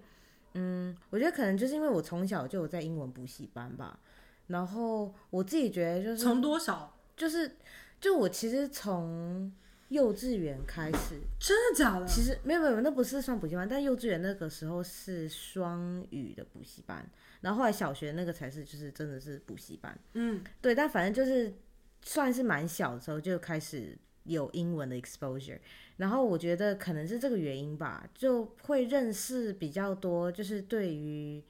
[0.55, 3.99] 嗯，我觉得可能就是因为我从小就有在英文补习班吧，
[4.47, 6.97] 然后我自己觉得就是从多少？
[7.15, 7.55] 就是
[8.01, 9.53] 就我其实从
[9.89, 12.05] 幼稚园开始，真的假的？
[12.05, 17.07] 其实没有没有，那不是算补习班，但幼稚园那个时候是双语的补习班，
[17.41, 21.53] 然后后来小学那个才是就是真的是补习班，嗯，对，但反正就是
[22.01, 25.59] 算是蛮小的时候就开始有英文的 exposure，
[25.97, 31.43] 然后我觉得可能是这个原因吧，就会认识比较多，就是对于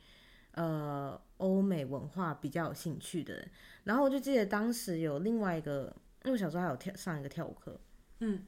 [0.54, 3.49] 呃欧美文化比较有兴趣的人，
[3.84, 7.78] 然后我就记得当时有另外一个，因为我小时候还有跳上一个跳舞课，
[8.19, 8.45] 嗯，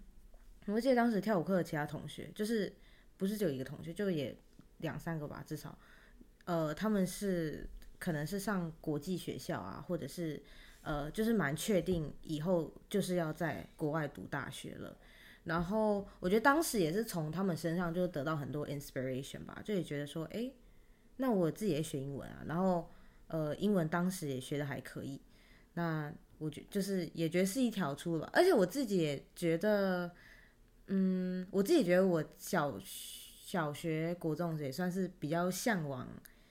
[0.68, 2.72] 我记得当时跳舞课的其他同学，就是
[3.18, 4.36] 不是只有一个同学，就也
[4.78, 5.78] 两三个吧，至少，
[6.46, 10.42] 呃，他们是可能是上国际学校啊，或者是
[10.82, 14.98] 呃，就是蛮确定以后就是要在国外读大学了。
[15.44, 20.54] 然后我觉得当时也是从他们身上就得到很多 inspiration 吧，就也觉得说，诶，
[21.18, 22.90] 那我自己也学英文啊，然后
[23.28, 25.20] 呃，英文当时也学的还可以，
[25.74, 30.12] 那我觉就是也觉得是一条出路吧，而且我自己也觉得，
[30.88, 36.08] 嗯，我自己觉得我小小学、国中也算是比较向往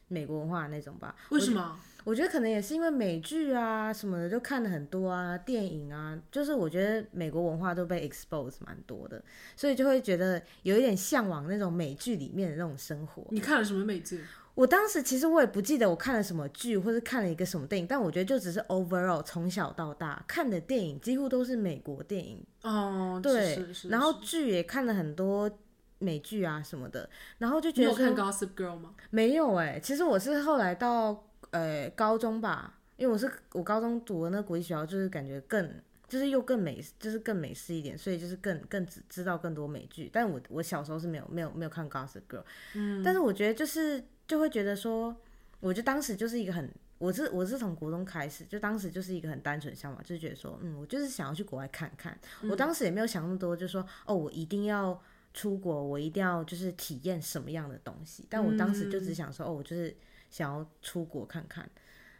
[0.07, 1.17] 美国文化那种吧。
[1.31, 1.77] 为什么？
[2.05, 9.23] 我觉得可能也是因为美剧啊什么的就看了很多啊，电影啊，就是我觉得美国文化都被 expose 蛮多的，
[9.57, 13.27] 所以就会觉得有一点向往那种美剧里面的那种生活。
[13.31, 14.25] 你看了什么美剧？
[14.55, 25.51] 我当时其实我也不记得我看了什么剧，或是看了一个什么电影，但我觉得就只是 overall 从小到大看的电影几乎都是美国电影，哦，对，是是然后剧也看了很多
[25.99, 27.09] 美剧啊什么的，
[27.39, 28.95] 然后就你有看觉得说《Gossip Girl》吗？
[29.11, 35.73] 没有哎、其实我是后来到呃高中吧，因为我是我高中读的那国际学校，就是感觉更
[36.09, 40.11] 就是又更美，就是更美式一点，所以就是更更知知道更多美剧。
[40.13, 42.43] 但我我小时候是没有没有没有看 Gossip Girl，
[42.75, 45.17] 嗯，但是我觉得就是就会觉得说，
[45.59, 46.71] 我就当时就是一个很。
[46.99, 52.17] 我是我是从国中开始，就当时就是一个很单纯的想法，就是觉得说，嗯，我就是想要去国外看看。
[52.43, 58.27] 我当时也没有想那么多，就说，哦，我一定要出国，我一定要就是体验什么样的东西。
[58.29, 59.97] 但我当时就只想说，哦，我就是
[60.29, 61.69] 想要出国看看。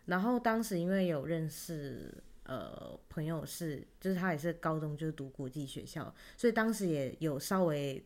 [0.07, 8.03] 然后当时因为有认识呃朋友是，就是他也是高中就是读国际学校，所以当时也有稍微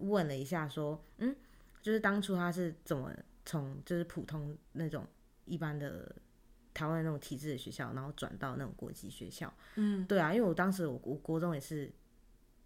[0.00, 1.36] 问了一下，说，嗯，
[1.82, 3.12] 就是当初他是怎么
[3.46, 5.06] 从就是普通那种
[5.46, 6.14] 一般的
[6.74, 9.50] 台湾那种体制的学校，然后转到那种国际学校。
[9.76, 11.90] 嗯，对啊，因为我当时我我国中也是，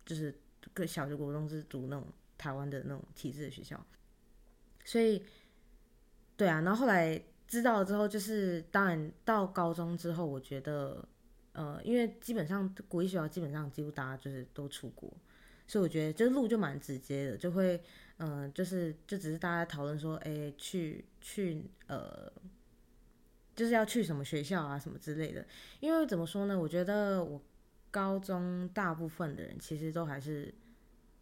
[0.05, 0.35] 就是
[0.75, 2.05] 跟小学、国中是读那种
[2.37, 3.87] 台湾的那种体制的学校，
[4.85, 5.23] 所以
[6.37, 11.07] 对啊，然后后来知道了之后，就是当然到高中之后，我觉得
[11.53, 15.13] 呃，因为基本上国际学校基本上几乎大家就是都出国，
[15.67, 17.83] 所以我觉得这路就蛮直接的，就会
[18.21, 22.33] 嗯、就是就只是大家讨论说，哎、去去呃。
[23.57, 25.45] 就是要去什么学校啊，什么之类的。
[25.81, 26.59] 因为怎么说呢？
[26.59, 27.39] 我觉得我
[27.91, 30.55] 高中大部分的人其实都还是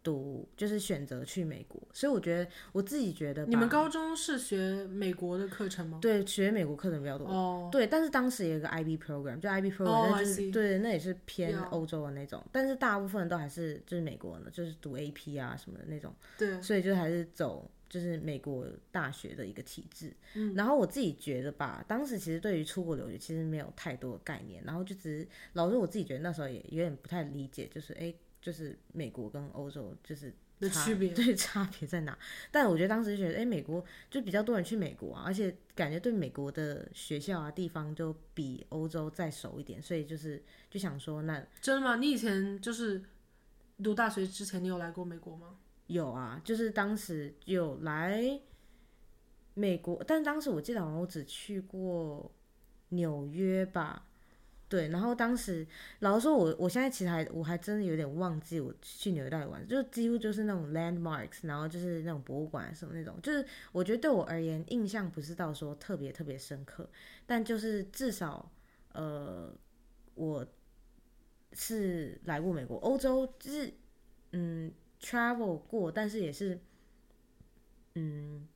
[0.03, 5.99] 读，就是选择去美国，所以我觉得我自己觉得，你们高中是学美国的课程吗？
[6.01, 7.27] 对学美国课程比较多。
[7.27, 20.13] 哦，对，但是当时有一个 IB program，就 IB program，、哦那就是对，那也是偏欧洲的那种，但是大部分都还是就是美国的，就是读 AP 啊什么的那种，对，所以就还是走就是美国大学的一个体制。
[20.35, 28.13] 嗯然后我自己觉得吧，当时其实对于出国留学其实没有太多的概念，然后就只是老师我自己觉得那时候也有点不太理解，就是哎，
[28.49, 32.17] 就是美国跟欧洲就是差的区别 对差别在哪？
[32.49, 41.97] 但我觉得当时就觉得，哎、美国就比较多人去美国啊，而且感觉对美国的学校啊地方就比欧洲再熟一点，所以就是就想说，那真的吗？
[41.97, 43.03] 你以前就是
[43.83, 45.57] 读大学之前，你有来过美国吗？
[45.85, 48.41] 有啊，就是当时有来
[49.53, 52.31] 美国，但当时我记得好像我只去过
[52.89, 54.07] 纽约吧。
[54.69, 55.65] 对，然后当时
[56.01, 66.87] 老实说我，我现在其实还我还真的有点忘记我去纽约到底玩，就几乎就是那种 landmarks，然后就是那种博物馆什么那种，就是我觉得对我而言印象不是到说特别特别深刻，
[67.25, 68.51] 但就是至少
[68.93, 69.51] 呃
[70.13, 70.45] 我
[71.53, 73.73] 是来过美国、欧洲，就是
[74.33, 76.59] 嗯 travel 过，但是也是
[77.95, 78.47] 嗯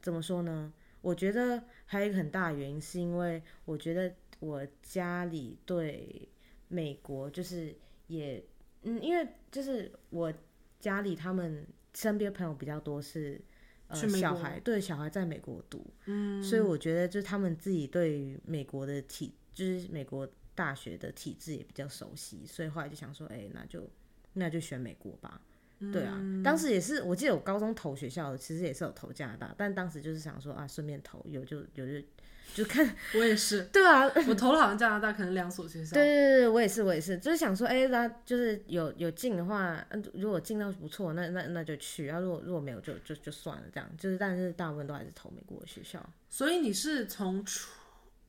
[0.00, 0.72] 怎么说呢？
[1.02, 6.28] 我觉得还有一个很大原因是因为我觉得我家里对
[6.66, 7.72] 美国就是
[8.08, 8.44] 也
[8.82, 10.32] 嗯，因为就是我
[10.80, 13.40] 家里他们身边朋友比较多是
[13.86, 23.88] 呃小孩对小孩在美国读，嗯，所以我觉得就是他们自己对于美国的体就是美国大学的体制也比较熟悉，所以后来就想说，哎、那就
[24.32, 25.40] 那就选美国吧。
[25.90, 32.06] 对啊，当时也是，我记得我高中投学校，其实也是有投加拿大，但当时就是想说啊，顺便投，有就有就
[32.54, 35.94] 就看，我也是，对啊，我投了好像加拿大可能两所学校。
[35.94, 46.04] 对对对对，我也是我也是，就是想说，哎、那就是有有进的话，嗯，如果进到不错，那那那就去，然后如果如果没有就就就算了，这样，就是但是大部分都还是投美国的学校。
[46.28, 47.70] 所以你是从初，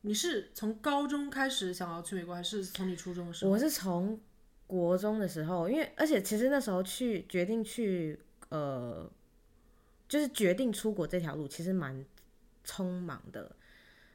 [0.00, 3.50] 你是从高中开始想要去美国，还是从你初中的时候？
[3.50, 4.18] 我是从
[4.66, 9.10] 国中的时候，因为而且其实那时候去决定去呃，
[10.08, 12.04] 就是决定出国这条路，其实蛮
[12.64, 13.54] 匆忙的。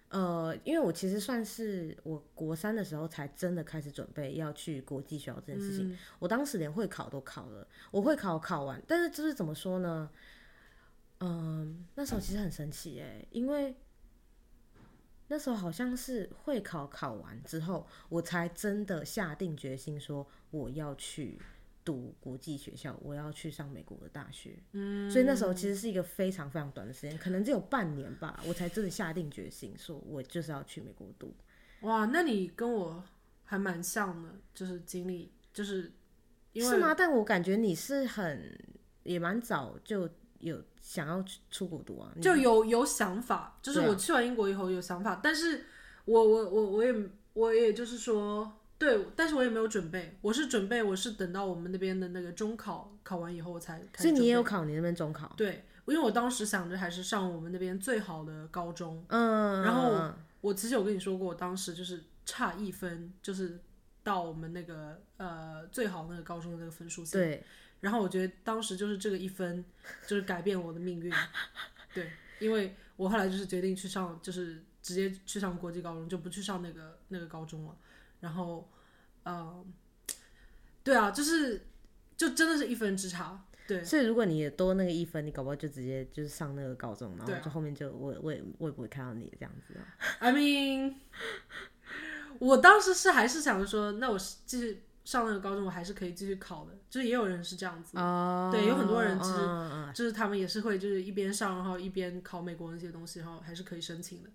[0.10, 5.96] 呃，因为我其实算是我国三的时候才真的开始准备要去国际学校这件事情。
[6.18, 10.10] 我当时连会考都考了，我会考考完，但是就是怎么说呢？
[11.20, 13.76] 嗯，那时候其实很神奇哎，因为
[15.30, 21.40] 那时候好像是会考考完之后，我才真的下定决心说我要去
[21.86, 24.58] 读国际学校，我要去上美国的大学。
[24.74, 31.34] 嗯，所以那时候其实是一个非常非常短的时间，可能只有半年吧，我才真的下定决心说我就是要去美国读。
[31.82, 33.04] 哇，那你跟我
[33.46, 35.92] 还蛮像的，就是经历，就是
[36.54, 36.94] 因为是吗？
[36.94, 38.60] 但我感觉你是很
[39.04, 45.66] 也蛮早就有想要出出国读啊，就有有想法，就是我去完英国以后有想法，但是
[46.06, 46.94] 我我我我也
[47.34, 63.60] 我也就是说，对，但是我也没有准备，我是准备我是等到我们那边的那个中考考完以后我才开始所以你也有考你那边中考，对，因为我当时想着还是上我们那边最好的高中，嗯，然后嗯我其实有跟你说过，我当时就是差一分，就是
[64.04, 67.20] 到我们那个呃最好那个高中的那个分数线。
[67.20, 67.44] 对，
[67.82, 69.64] 然后我觉得当时就是这个一分，
[70.08, 71.14] 就是改变我的命运。
[71.94, 77.78] 对，因为我后来就是决定去上，就是直接去上国际高中，就不去上那个那个高中了。
[78.20, 78.70] 然后，
[79.24, 79.66] 呃，
[80.84, 81.68] 对啊，就是
[82.18, 83.46] 就真的是一分之差。
[83.66, 89.86] 对，所以如果你也多那个一分，你搞不好就直接就是上那个高中，然后就后面就我我也我也不会看到你这样子啊。
[90.18, 90.96] I mean，
[92.40, 96.78] 我当时是还是想着说，那我是继续上那个高中，我还是可以继续考的。
[96.90, 99.40] 就是也有人是这样子，哦对有很多人其实
[99.94, 104.30] 就是他们也是会就是一边上，然后一边考美国那些东西，然后还是可以申请的。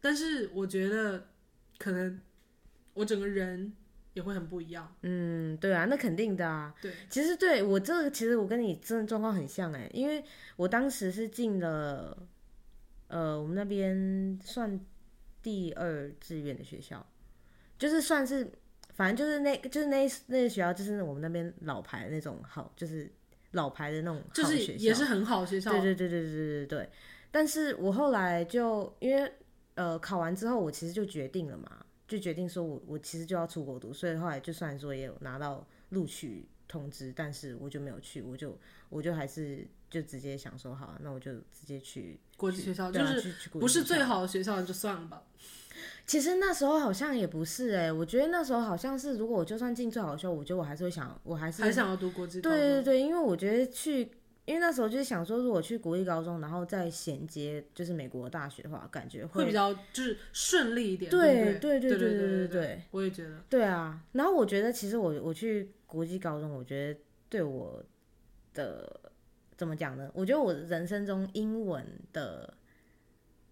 [0.00, 1.28] 但是我觉得
[1.78, 2.20] 可能
[2.94, 3.72] 我整个人
[4.14, 4.94] 也会很不一样。
[5.02, 6.74] 嗯，对啊，那肯定的啊。
[6.80, 10.24] 对，其实对我这个，其实我跟你真的状况很像哎，因为
[10.56, 12.16] 我当时是进了，
[13.08, 14.80] 呃，我们那边算
[15.42, 17.04] 第二志愿的学校，
[17.78, 18.50] 就是算是，
[18.96, 23.08] 反正就是那，就是那那个学校，就是我们那边老牌的那种好，就是
[23.50, 25.70] 老牌的那种就是好学校，也是很好学校。
[25.70, 26.90] 对对对对对对对。
[27.30, 29.30] 但是我后来就因为
[29.74, 45.22] 呃考完之后，我其实就决定了嘛，就决定说我我其实就要出国读，所以后来就算说也有拿到录取通知，但是我就没有去，我就我就还是就直接想说好，那我就直接去国际学校对啊就是去去国际不是学校最好的学校就算了吧。
[46.06, 54.10] 其实那时候好像也不是哎、我觉得那时候好像是，如果我就算进最好的学校，我觉得我还是会想，我还是还想要读国际对对对，因为我觉得去，
[54.44, 63.44] 因为那时候就是想说，如果去国立高中，然后再衔接就是美国大学的话，感觉会比较就是顺利一点，对不对对对对对对对对对，我也觉得。
[63.50, 64.00] 对啊。
[64.12, 67.84] 然后我觉得其实我我去国际高中，我觉得对我
[68.54, 68.98] 的
[69.56, 70.10] 怎么讲呢？
[70.12, 72.54] 我觉得我人生中英文的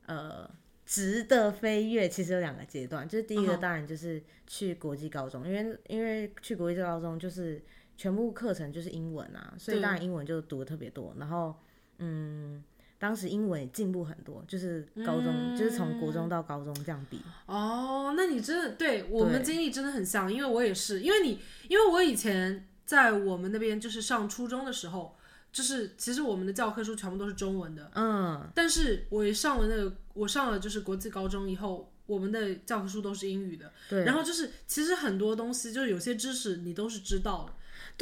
[0.06, 0.48] 呃
[0.84, 7.62] 值得飞跃，其实有两个阶段，就是第一个当然就是去国际高中，因为因为去国际高中就是
[7.96, 11.14] 全部课程就是英文啊，所以对当然英文就读的特别多。
[11.18, 11.54] 然后
[11.98, 12.62] 嗯，
[12.98, 17.22] 当时英文也进步很多，就是高中、就是从国中到高中这样比。
[17.46, 25.16] 哦，那你真的对我们对经历真的很像，因为我也是，因为你，因为我以前在我们那边就是上初中的时候，
[25.54, 34.04] 就是其实我们的教科书全部都是中文的，嗯，但是我一上了那个，我上了就是国际高中以后，我们的教科书都是英语的，对。
[34.04, 37.52] 然后就是其实很多东西，就是有些知识你都是知道的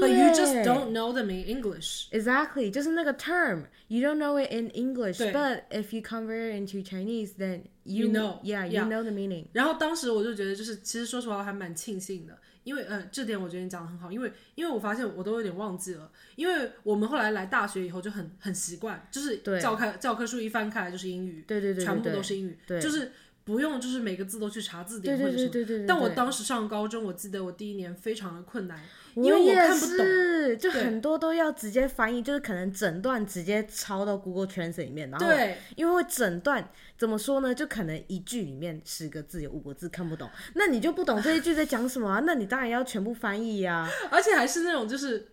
[0.02, 2.08] ，but 对 you just don't know them in English。
[2.10, 7.64] Exactly，就是那个 term you don't know it in English, but if you convert it into Chinese, then
[7.84, 8.88] you, You know, yeah, you yeah.
[8.88, 9.48] know the meaning.
[9.52, 22.80] 然后当时我就觉得，就是其实说实话，我还蛮庆幸的，因为嗯，这点我觉得你讲的很好，因为因为我发现我都有点忘记了，因为我们后来来大学以后就很很习惯，就是教科教科书一翻开来就是英语，对对对对全部都是英语，对。
[22.80, 23.12] 就是
[23.44, 25.50] 不用就是每个字都去查字典对或者什么。
[25.50, 25.86] 对对对对对。
[25.86, 28.78] 但我当时上高中，我记得我第一年非常的困难，
[29.14, 29.96] 因为我看不懂。
[29.96, 37.54] 是，就很多都要直接翻译，就是可能整段直接抄到 Google Translate 里面，然后对，因为整段怎么说呢？
[37.54, 42.22] 就可能一句里面十个字有五个字看不懂，那你就不懂这一句在讲什么啊？
[42.24, 45.31] 那你当然要全部翻译呀、 而且还是那种就是。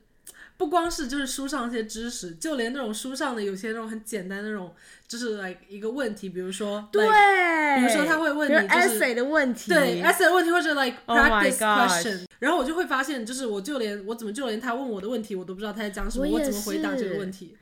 [0.60, 4.76] 不光是就是书上一些知识，就连那种书上的有些那种很简单的那种，
[5.08, 17.56] 就是 like 一个问题，比如说对 like，比如说他会问你就是 essay 的问题，对 essay 的问题或者 like Oh practice question，然后我就会发现，就是我就连我怎么就连他问我的问题我都不知道他在讲什么，我我怎么回答这个问题？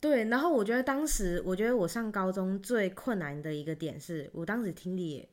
[0.00, 5.28] 对，然后我觉得当时，我觉得我上高中最困难的一个点是，我当时听力也，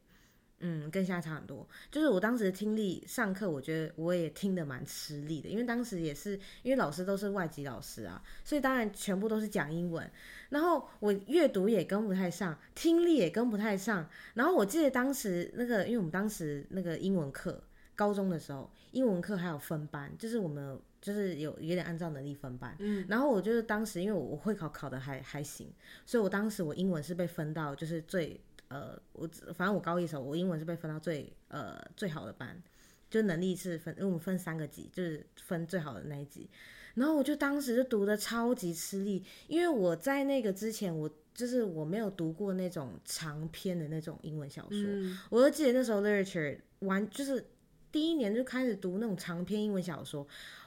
[0.60, 1.68] 嗯，跟现在差很多。
[1.91, 10.10] 就是我当时听力上课，我觉得我也听得蛮吃力的，因为当时也是因为老师都是外籍老师啊，所以当然全部都是讲英文，
[10.49, 14.10] 然后我阅读也跟不太上，听力也跟不太上。
[14.36, 17.62] 然后我记得当时那个，因为我们当时那个英文课，
[17.95, 22.76] 高中的时候，英文课还有分班，就是我们就是有有点按照能力分班。
[22.80, 25.70] 嗯，然后我就是当时因为我我会考考的还还行，
[26.06, 32.61] 所以我当时我英文是被分到就是最呃我反正我高一的时候我英文是被分到最呃最好的班，
[33.09, 36.49] 就能力是分因为我们分三个级，就是分最好的那一级。
[36.95, 47.45] 然后我就当时就读的超级吃力，因为我在那个之前我就是我没有读过那种长篇的那种英文小说，嗯，我就记得那时候 literature 完就是
[47.91, 50.26] 第一年就开始读那种长篇英文小说，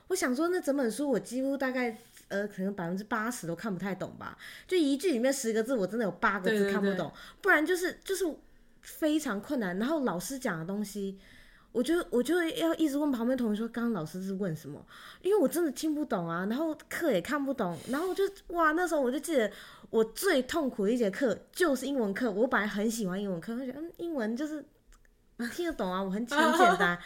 [0.08, 1.96] 我想说那整本书我几乎大概
[2.28, 8.24] 呃可能百分之八十都看不太懂吧，就一句里面十个字我真的有八个字看不懂，不然就是就是
[8.80, 9.78] 非常困难。
[9.78, 11.18] 然后老师讲的东西。
[11.70, 14.84] 我就我就要一直问旁边同学说，刚刚老师是问什么？
[15.20, 19.48] 因为我真的听不懂啊，然后课也看不懂，然后我就哇，那时候我就记得
[19.90, 22.30] 我最痛苦的一节课就是英文课。
[22.30, 24.64] 我本来很喜欢英文课，我觉得嗯，英文就是
[25.52, 26.98] 听得懂啊，我很很简单。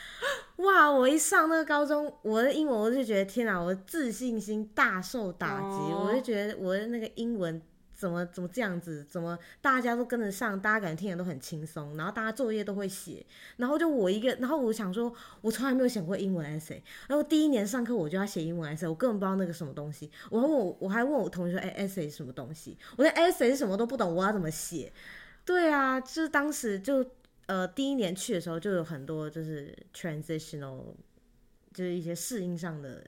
[0.63, 7.61] 哇，我一上那个高中，我的英文我就觉得天啊，我的自信心大受打击，哦我就觉得我的那个英文。
[7.95, 9.05] 怎么怎么这样子？
[9.05, 10.61] 怎么大家都跟得上？
[10.61, 13.25] 大家感觉听得都很轻松，然后大家作业都会写，
[13.59, 20.11] 然后就我一个，然后我想说，我从来没有写过英文 essay，然后第一年上课我就要写英文 essay，我根本不知道那个什么东西。
[20.31, 22.77] 我还问我，我还问我同学说，哎、essay 是什么东西？
[22.97, 24.93] 我连 essay 是什么都不懂，我要怎么写？
[25.45, 27.05] 对啊，就是当时就
[27.47, 30.95] 呃第一年去的时候，就有很多就是 transitional，
[31.73, 33.05] 就是一些适应上的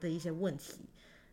[0.00, 0.74] 的一些问题。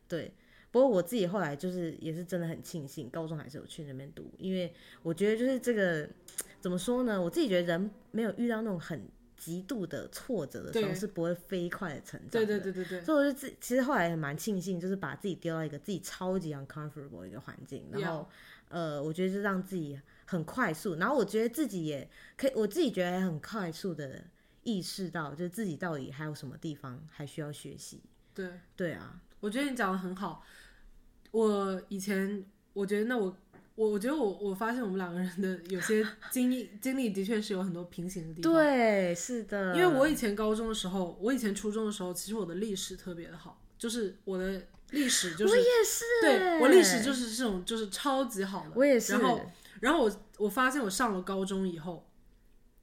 [0.08, 0.34] 对，
[0.72, 4.74] 不过我自己后来就是也是真的很庆幸，高中还是有去那边读，因为
[5.04, 6.10] 我觉得就是这个
[6.60, 7.22] 怎么说呢？
[7.22, 12.60] 我自己觉得人没有遇到那种很极度的挫折的时候，是不会飞快的成长对的。
[12.60, 18.28] 对对对对，所以我就自其实后来也蛮庆幸，就是把自己丢到一个自己超级 uncomfortable 的一个环境，然后
[18.70, 20.00] 呃，我觉得就让自己
[20.30, 22.08] 很快速，然后我觉得自己也
[22.38, 24.24] 可以，我自己觉得很快速的
[24.62, 28.04] 意识到，就是自己到底还有什么地方还需要学习。
[28.36, 30.46] 对，对啊，我觉得你讲的很好。
[31.32, 33.36] 我以前我觉得，那我
[33.74, 38.54] 我我觉得我我发现我们两个人的有些经历经历的确是有很多平行的地方。
[38.54, 44.62] 对，是的，因为我以前高中的时候，我以前初中的时候，其实我的历史特别的好，就是我的
[44.92, 48.72] 历史就是我也是，对我历史就是这种就是超级好的。
[48.76, 49.14] 我也是。
[49.14, 49.42] 然后
[49.80, 52.10] 然后我我发现我上了高中以后，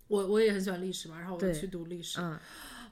[0.08, 2.20] 我我也很喜欢历史嘛，然后我就去读历史。
[2.20, 2.38] 嗯。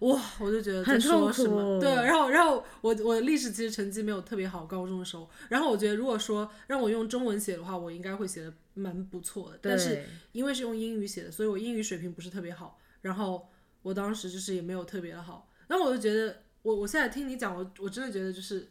[0.00, 1.78] 哇，我就觉得在说什么？
[1.80, 5.30] 对，然后，然后我我历史其实成绩没有特别好，高中的时候。
[5.48, 9.58] 然后我觉得，如果说让我用中文写的话，我应该会写的蛮不错的。
[9.62, 12.78] 但是因为是用英语写的，所以我英语水平不是特别好。
[13.02, 13.48] 然后
[13.82, 15.48] 我当时就是也没有特别的好。
[15.68, 18.68] 然后我就觉得，我我现在听你讲，我我真的觉得就是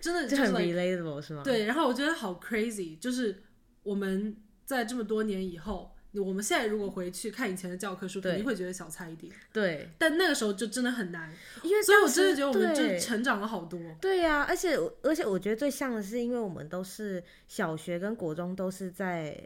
[0.00, 1.42] 真的就是很 relatable 是吗？
[1.44, 1.66] 对。
[1.66, 3.42] 然后我觉得好 crazy，就是
[3.82, 5.90] 我们在这么多年以后。
[6.16, 9.28] 我们现在如果回去看以前的教科书，肯定会觉得小菜一碟。
[9.52, 11.28] 对，但那个时候就真的很难，
[11.64, 13.80] 因为所以我真的觉得我们就成长了好多。
[14.00, 19.36] 对呀，而且而且我觉得最像的是，因为我们都是小学跟国中都是在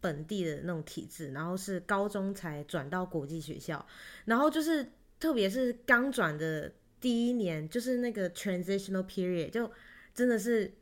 [0.00, 3.84] 本地的那种体制，然后是高中才转到国际学校，
[4.26, 9.68] 然后就是特别是刚转的第一年，就是那个 transitional period，就
[10.14, 10.72] 真的是。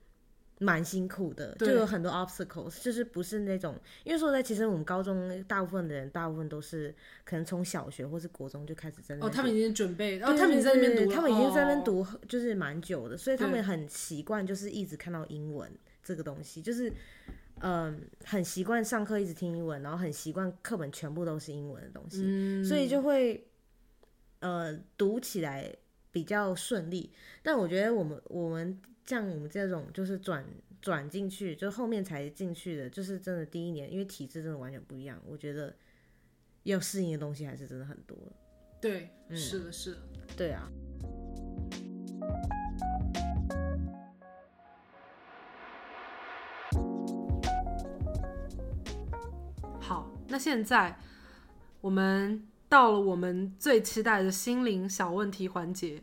[0.62, 6.94] 蛮辛苦的，就有很多 obstacles，就是不是那种，因为说在其实我们高中大部分的人，大部分都是
[7.24, 15.72] 可能从小学或是国中就开始在那哦，他们已经准备，然后他们已经在那边读，他们已经在那边读就是蛮久的，所以他们很习惯就是一直看到英文
[16.04, 16.92] 这个东西，就是
[17.60, 23.46] 嗯很习惯上课一直听英文，然后很习惯课本全部都是英文的东西，所以就会
[24.40, 25.74] 呃读起来
[26.12, 27.10] 比较顺利。
[27.42, 28.78] 但我觉得我们我们。
[29.06, 30.44] 像我们这种就是转
[30.80, 35.20] 转进去，就后面才进去的，就是真的第一年，因为体质真的完全不一样。
[35.26, 35.74] 我觉得
[36.62, 38.16] 要适应的东西还是真的很多。
[38.80, 39.98] 对，是的，是的，
[40.36, 40.70] 对啊。
[49.80, 50.96] 好，那现在
[51.80, 56.00] 我们到了我们最期待的心灵小问题环节。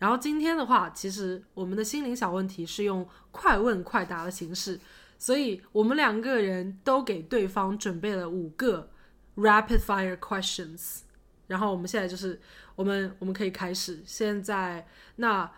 [0.00, 4.80] 然后今天的话，其实我们的心灵小问题是用快问快答的形式，
[5.18, 8.90] 所以我们两个人都给对方准备了五个
[9.36, 11.02] rapid fire questions。
[11.46, 12.40] 然后我们现在就是
[12.74, 14.00] 我们我们可以开始。
[14.06, 14.86] 现在
[15.16, 15.50] 那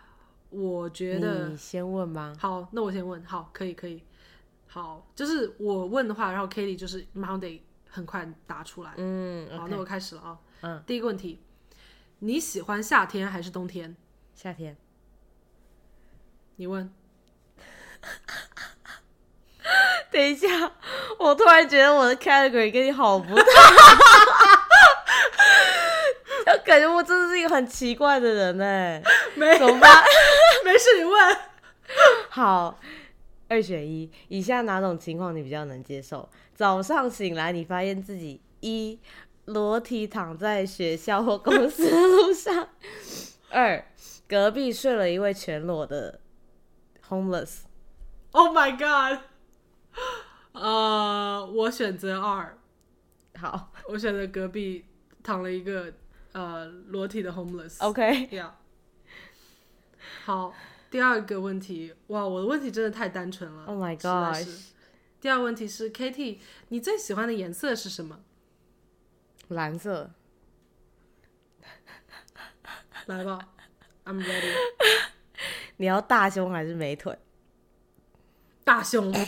[0.49, 2.35] 我觉得你先问吗？
[2.37, 3.23] 好，那我先问。
[3.23, 4.03] 好，可以可以。
[4.67, 8.93] 好，就是我问的话，然后 Kitty 就是马上得很快答出来。
[8.97, 10.37] 嗯，好，那我开始了啊。
[10.61, 11.39] 嗯，第一个问题，
[12.19, 13.95] 你喜欢夏天还是冬天？
[14.35, 14.77] 夏天，
[16.57, 16.93] 你问。
[20.11, 20.47] 等一下，
[21.17, 23.43] 我突然觉得我的 category 跟你好不搭，
[26.45, 29.01] 就感觉我真的是一个很奇怪的人哎。
[29.35, 30.03] 没怎么办？
[30.63, 31.37] 没事，你问。
[32.29, 32.79] 好，
[33.47, 36.29] 二选一，以下哪种情况你比较能接受？
[36.53, 38.99] 早上醒来，你发现自己一
[39.45, 42.69] 裸体躺在学校或公司的路上，
[43.49, 43.83] 二。
[44.27, 46.19] 隔壁睡了一位全裸的
[47.07, 47.61] homeless。
[48.31, 49.23] Oh my god！
[50.53, 52.57] 呃，我选择二。
[53.35, 54.85] 好，我选择隔壁
[55.21, 55.93] 躺了一个
[56.31, 57.77] 呃裸体的 homeless。
[57.79, 58.51] OK，Yeah。
[60.25, 60.53] 好，
[60.89, 63.65] 第二个问题，哇，我的问题真的太单纯了。
[63.65, 64.47] Oh my god！
[65.19, 68.19] 第二个问题是，Katie，你最喜欢的颜色是什么？
[69.49, 70.11] 蓝色。
[73.05, 73.52] 来吧。
[74.05, 74.53] I'm ready。
[75.77, 77.17] 你要大胸还是美腿？
[78.63, 79.11] 大胸。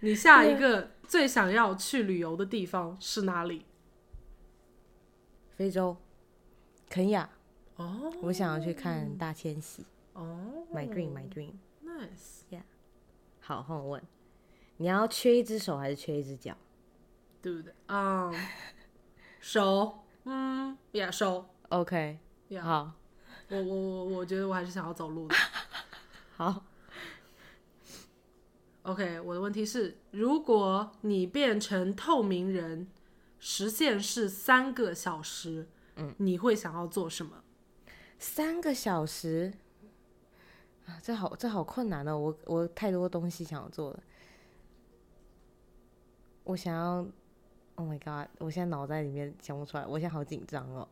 [0.00, 3.64] 你下一个最想要去旅游的地方是哪里？
[5.56, 5.96] 非洲，
[6.88, 7.30] 肯亚。
[7.76, 8.12] 哦。
[8.22, 9.86] 我想要去看大迁徙。
[10.12, 10.66] 哦。
[10.72, 11.54] My dream, my dream.
[11.82, 12.42] Nice.
[12.50, 12.62] Yeah.
[13.40, 14.02] 好，换我问，
[14.76, 16.56] 你要缺一只手还是缺一只脚？
[17.40, 17.72] 对不对？
[17.86, 18.30] 啊，
[19.40, 20.05] 手。
[20.28, 22.18] 嗯，也收，OK，
[22.60, 22.92] 好，
[23.48, 25.36] 我我我我觉得我还是想要走路的。
[26.34, 26.64] 好
[28.82, 32.88] ，OK，我的问题是，如果你变成透明人，
[33.38, 37.44] 时限是三个小时，嗯，你会想要做什么？
[38.18, 39.52] 三个小时
[40.86, 44.02] 啊，这好这好困难哦，我我太多东西想要做了，
[46.42, 47.06] 我想要。
[47.76, 48.28] Oh my god！
[48.38, 50.88] 我现在脑袋里面想不出来，我现在好紧张哦。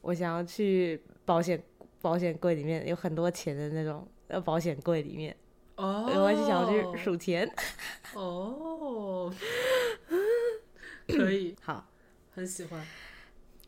[0.00, 1.62] 我想要去保险
[2.00, 5.36] 保险柜里面有很多钱的那种，呃，保险柜里面。
[5.76, 6.04] 哦。
[6.06, 7.50] 我是想要去数钱。
[8.14, 9.32] 哦。
[11.06, 11.54] 可以。
[11.62, 11.86] 好。
[12.34, 12.84] 很喜欢。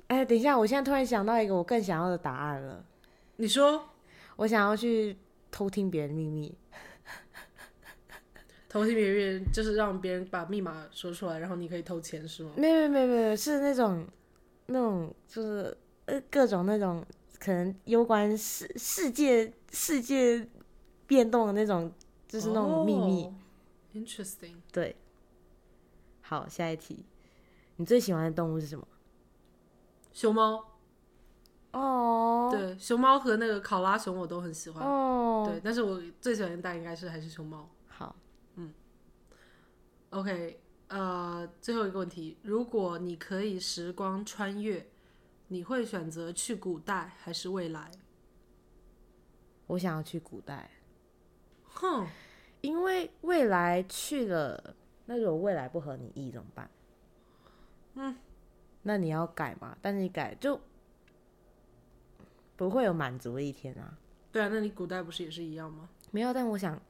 [0.07, 2.84] 哎，等一下，我现在突然想到一个我更想要的答案了。
[3.36, 3.88] 你说。
[4.36, 5.18] 我想要去
[5.51, 6.57] 偷听别人秘密。
[8.71, 12.53] 偷听别人就是让别人把密码说出来，然后你可以偷钱是吗？
[12.57, 14.07] 没有没有没有，是那种
[14.66, 17.05] 那种就是呃各种那种
[17.41, 20.49] 可能攸关世世界世界
[21.09, 21.93] 变动的那种，
[22.29, 23.25] 就是那种秘密。
[23.25, 23.35] 哦
[23.93, 24.55] Interesting。
[24.71, 24.95] 对，
[26.21, 27.05] 好，下一题，
[27.75, 28.87] 你最喜欢的动物是什么？
[30.12, 30.64] 熊猫，
[31.73, 34.87] 哦，对，熊猫和那个考拉熊我都很喜欢。
[34.87, 37.68] 哦，对，但是我最喜欢的大应该是还是熊猫。
[37.89, 38.14] 好，
[40.11, 44.84] OK，呃，最后一个问题，如果你可以时光穿越，
[45.46, 47.92] 你会选择去古代还是未来？
[49.68, 50.68] 我想要去古代，
[51.62, 52.04] 哼，
[52.61, 54.74] 因为未来去了，
[55.06, 56.68] 那如果未来不合你意怎么办？
[57.94, 58.16] 嗯，
[58.82, 59.78] 那你要改嘛？
[59.80, 60.61] 但是你改就
[62.56, 63.96] 不会有满足的一天啊。
[64.32, 65.88] 对啊，那你古代不是也是一样吗？
[66.11, 66.80] 没有，但我想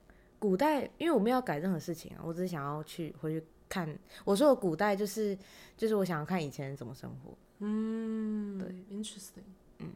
[0.41, 3.97] 古代，因为我没有改任何事情啊，我只是想要去回去看。
[4.25, 5.39] 我说的古代就是
[5.77, 9.45] 就是我想要看以前人怎么生活，嗯，对，interesting
[9.79, 9.93] 嗯，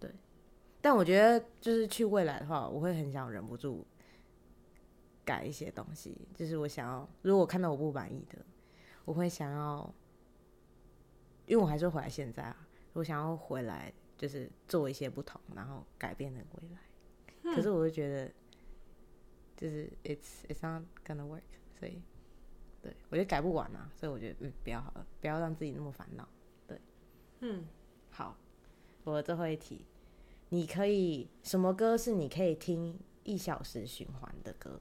[0.00, 0.10] 对。
[0.80, 3.86] 但我觉得就是去未来的话，我会很想忍不住
[5.24, 8.38] 改一些东西，就是我想要，如果我看到我不满意的，
[9.04, 9.94] 我会想要，
[11.46, 17.54] 因为我还是回来现在啊，我想要回来就是做一些不同，然后改变那个未来。
[17.54, 18.32] 可是我就觉得，
[19.56, 21.42] 就是 it's it's not gonna work，
[21.78, 22.02] 所以
[22.82, 26.28] 对我觉得改不完啊，所以我觉得嗯不要好了，不要让自己那么烦恼。
[26.66, 26.80] 对，
[27.40, 27.64] 嗯，
[28.10, 28.36] 好，
[29.04, 29.84] 我最后一题，
[30.50, 34.80] 你可以什么歌是你可以听一小时循环的歌？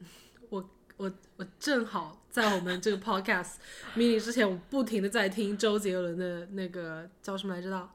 [0.50, 3.54] 我我我正好在我们这个 podcast
[3.94, 7.88] mini 之前，我不停的在听周杰伦的那个叫什么来着的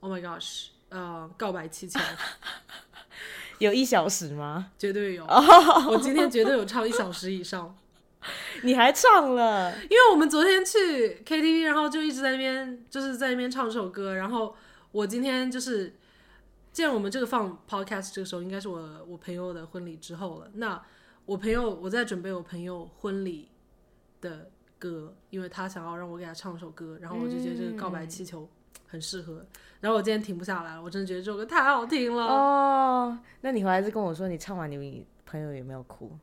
[0.00, 1.98] ？Oh my gosh，呃，告白气球，
[3.58, 4.72] 有一小时吗？
[4.78, 5.24] 绝对有。
[5.24, 7.76] 我今天绝对有唱一小时以上，
[8.62, 9.74] 你还唱了？
[9.84, 14.54] 因为我们昨天去 KTV，然后就一直在那边就是在那边唱这首歌，然后
[14.92, 15.94] 我今天就是，
[16.72, 20.82] 既然我们这个放 podcast 这个时候应该是我我朋友的婚礼之后了，那
[21.26, 23.48] 我朋友我在准备我朋友婚礼
[24.20, 28.48] 的歌，因为他想要让我给他唱首歌，然后我就觉得这个告白气球
[28.94, 29.44] 很适合，
[29.80, 32.24] 然后我今天停不下来了，我真的觉得这首歌太好听了。
[32.26, 36.16] 哦，那你回来是跟我说你唱完，你朋友有没有哭？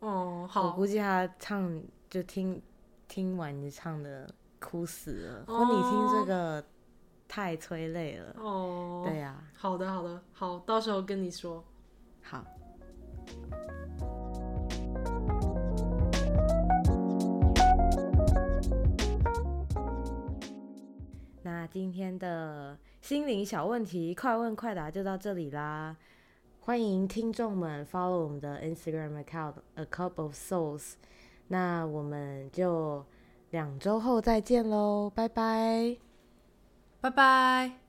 [0.00, 2.60] 哦，好我，估计他唱就听
[3.06, 5.44] 听完你唱的哭死了。
[5.46, 6.64] 哦你听这个
[7.28, 8.34] 太催泪了。
[8.40, 11.62] 哦，对呀、好的好的好，到时候跟你说。
[12.22, 12.44] 好。
[21.66, 25.96] 今天的心灵小问题快问快答就到这里啦！
[26.60, 30.94] 欢迎听众们 follow 我们的 Instagram account A Cup of Souls。
[31.48, 33.04] 那我们就
[33.50, 35.96] 两周后再见喽，拜拜。
[37.00, 37.85] 拜拜。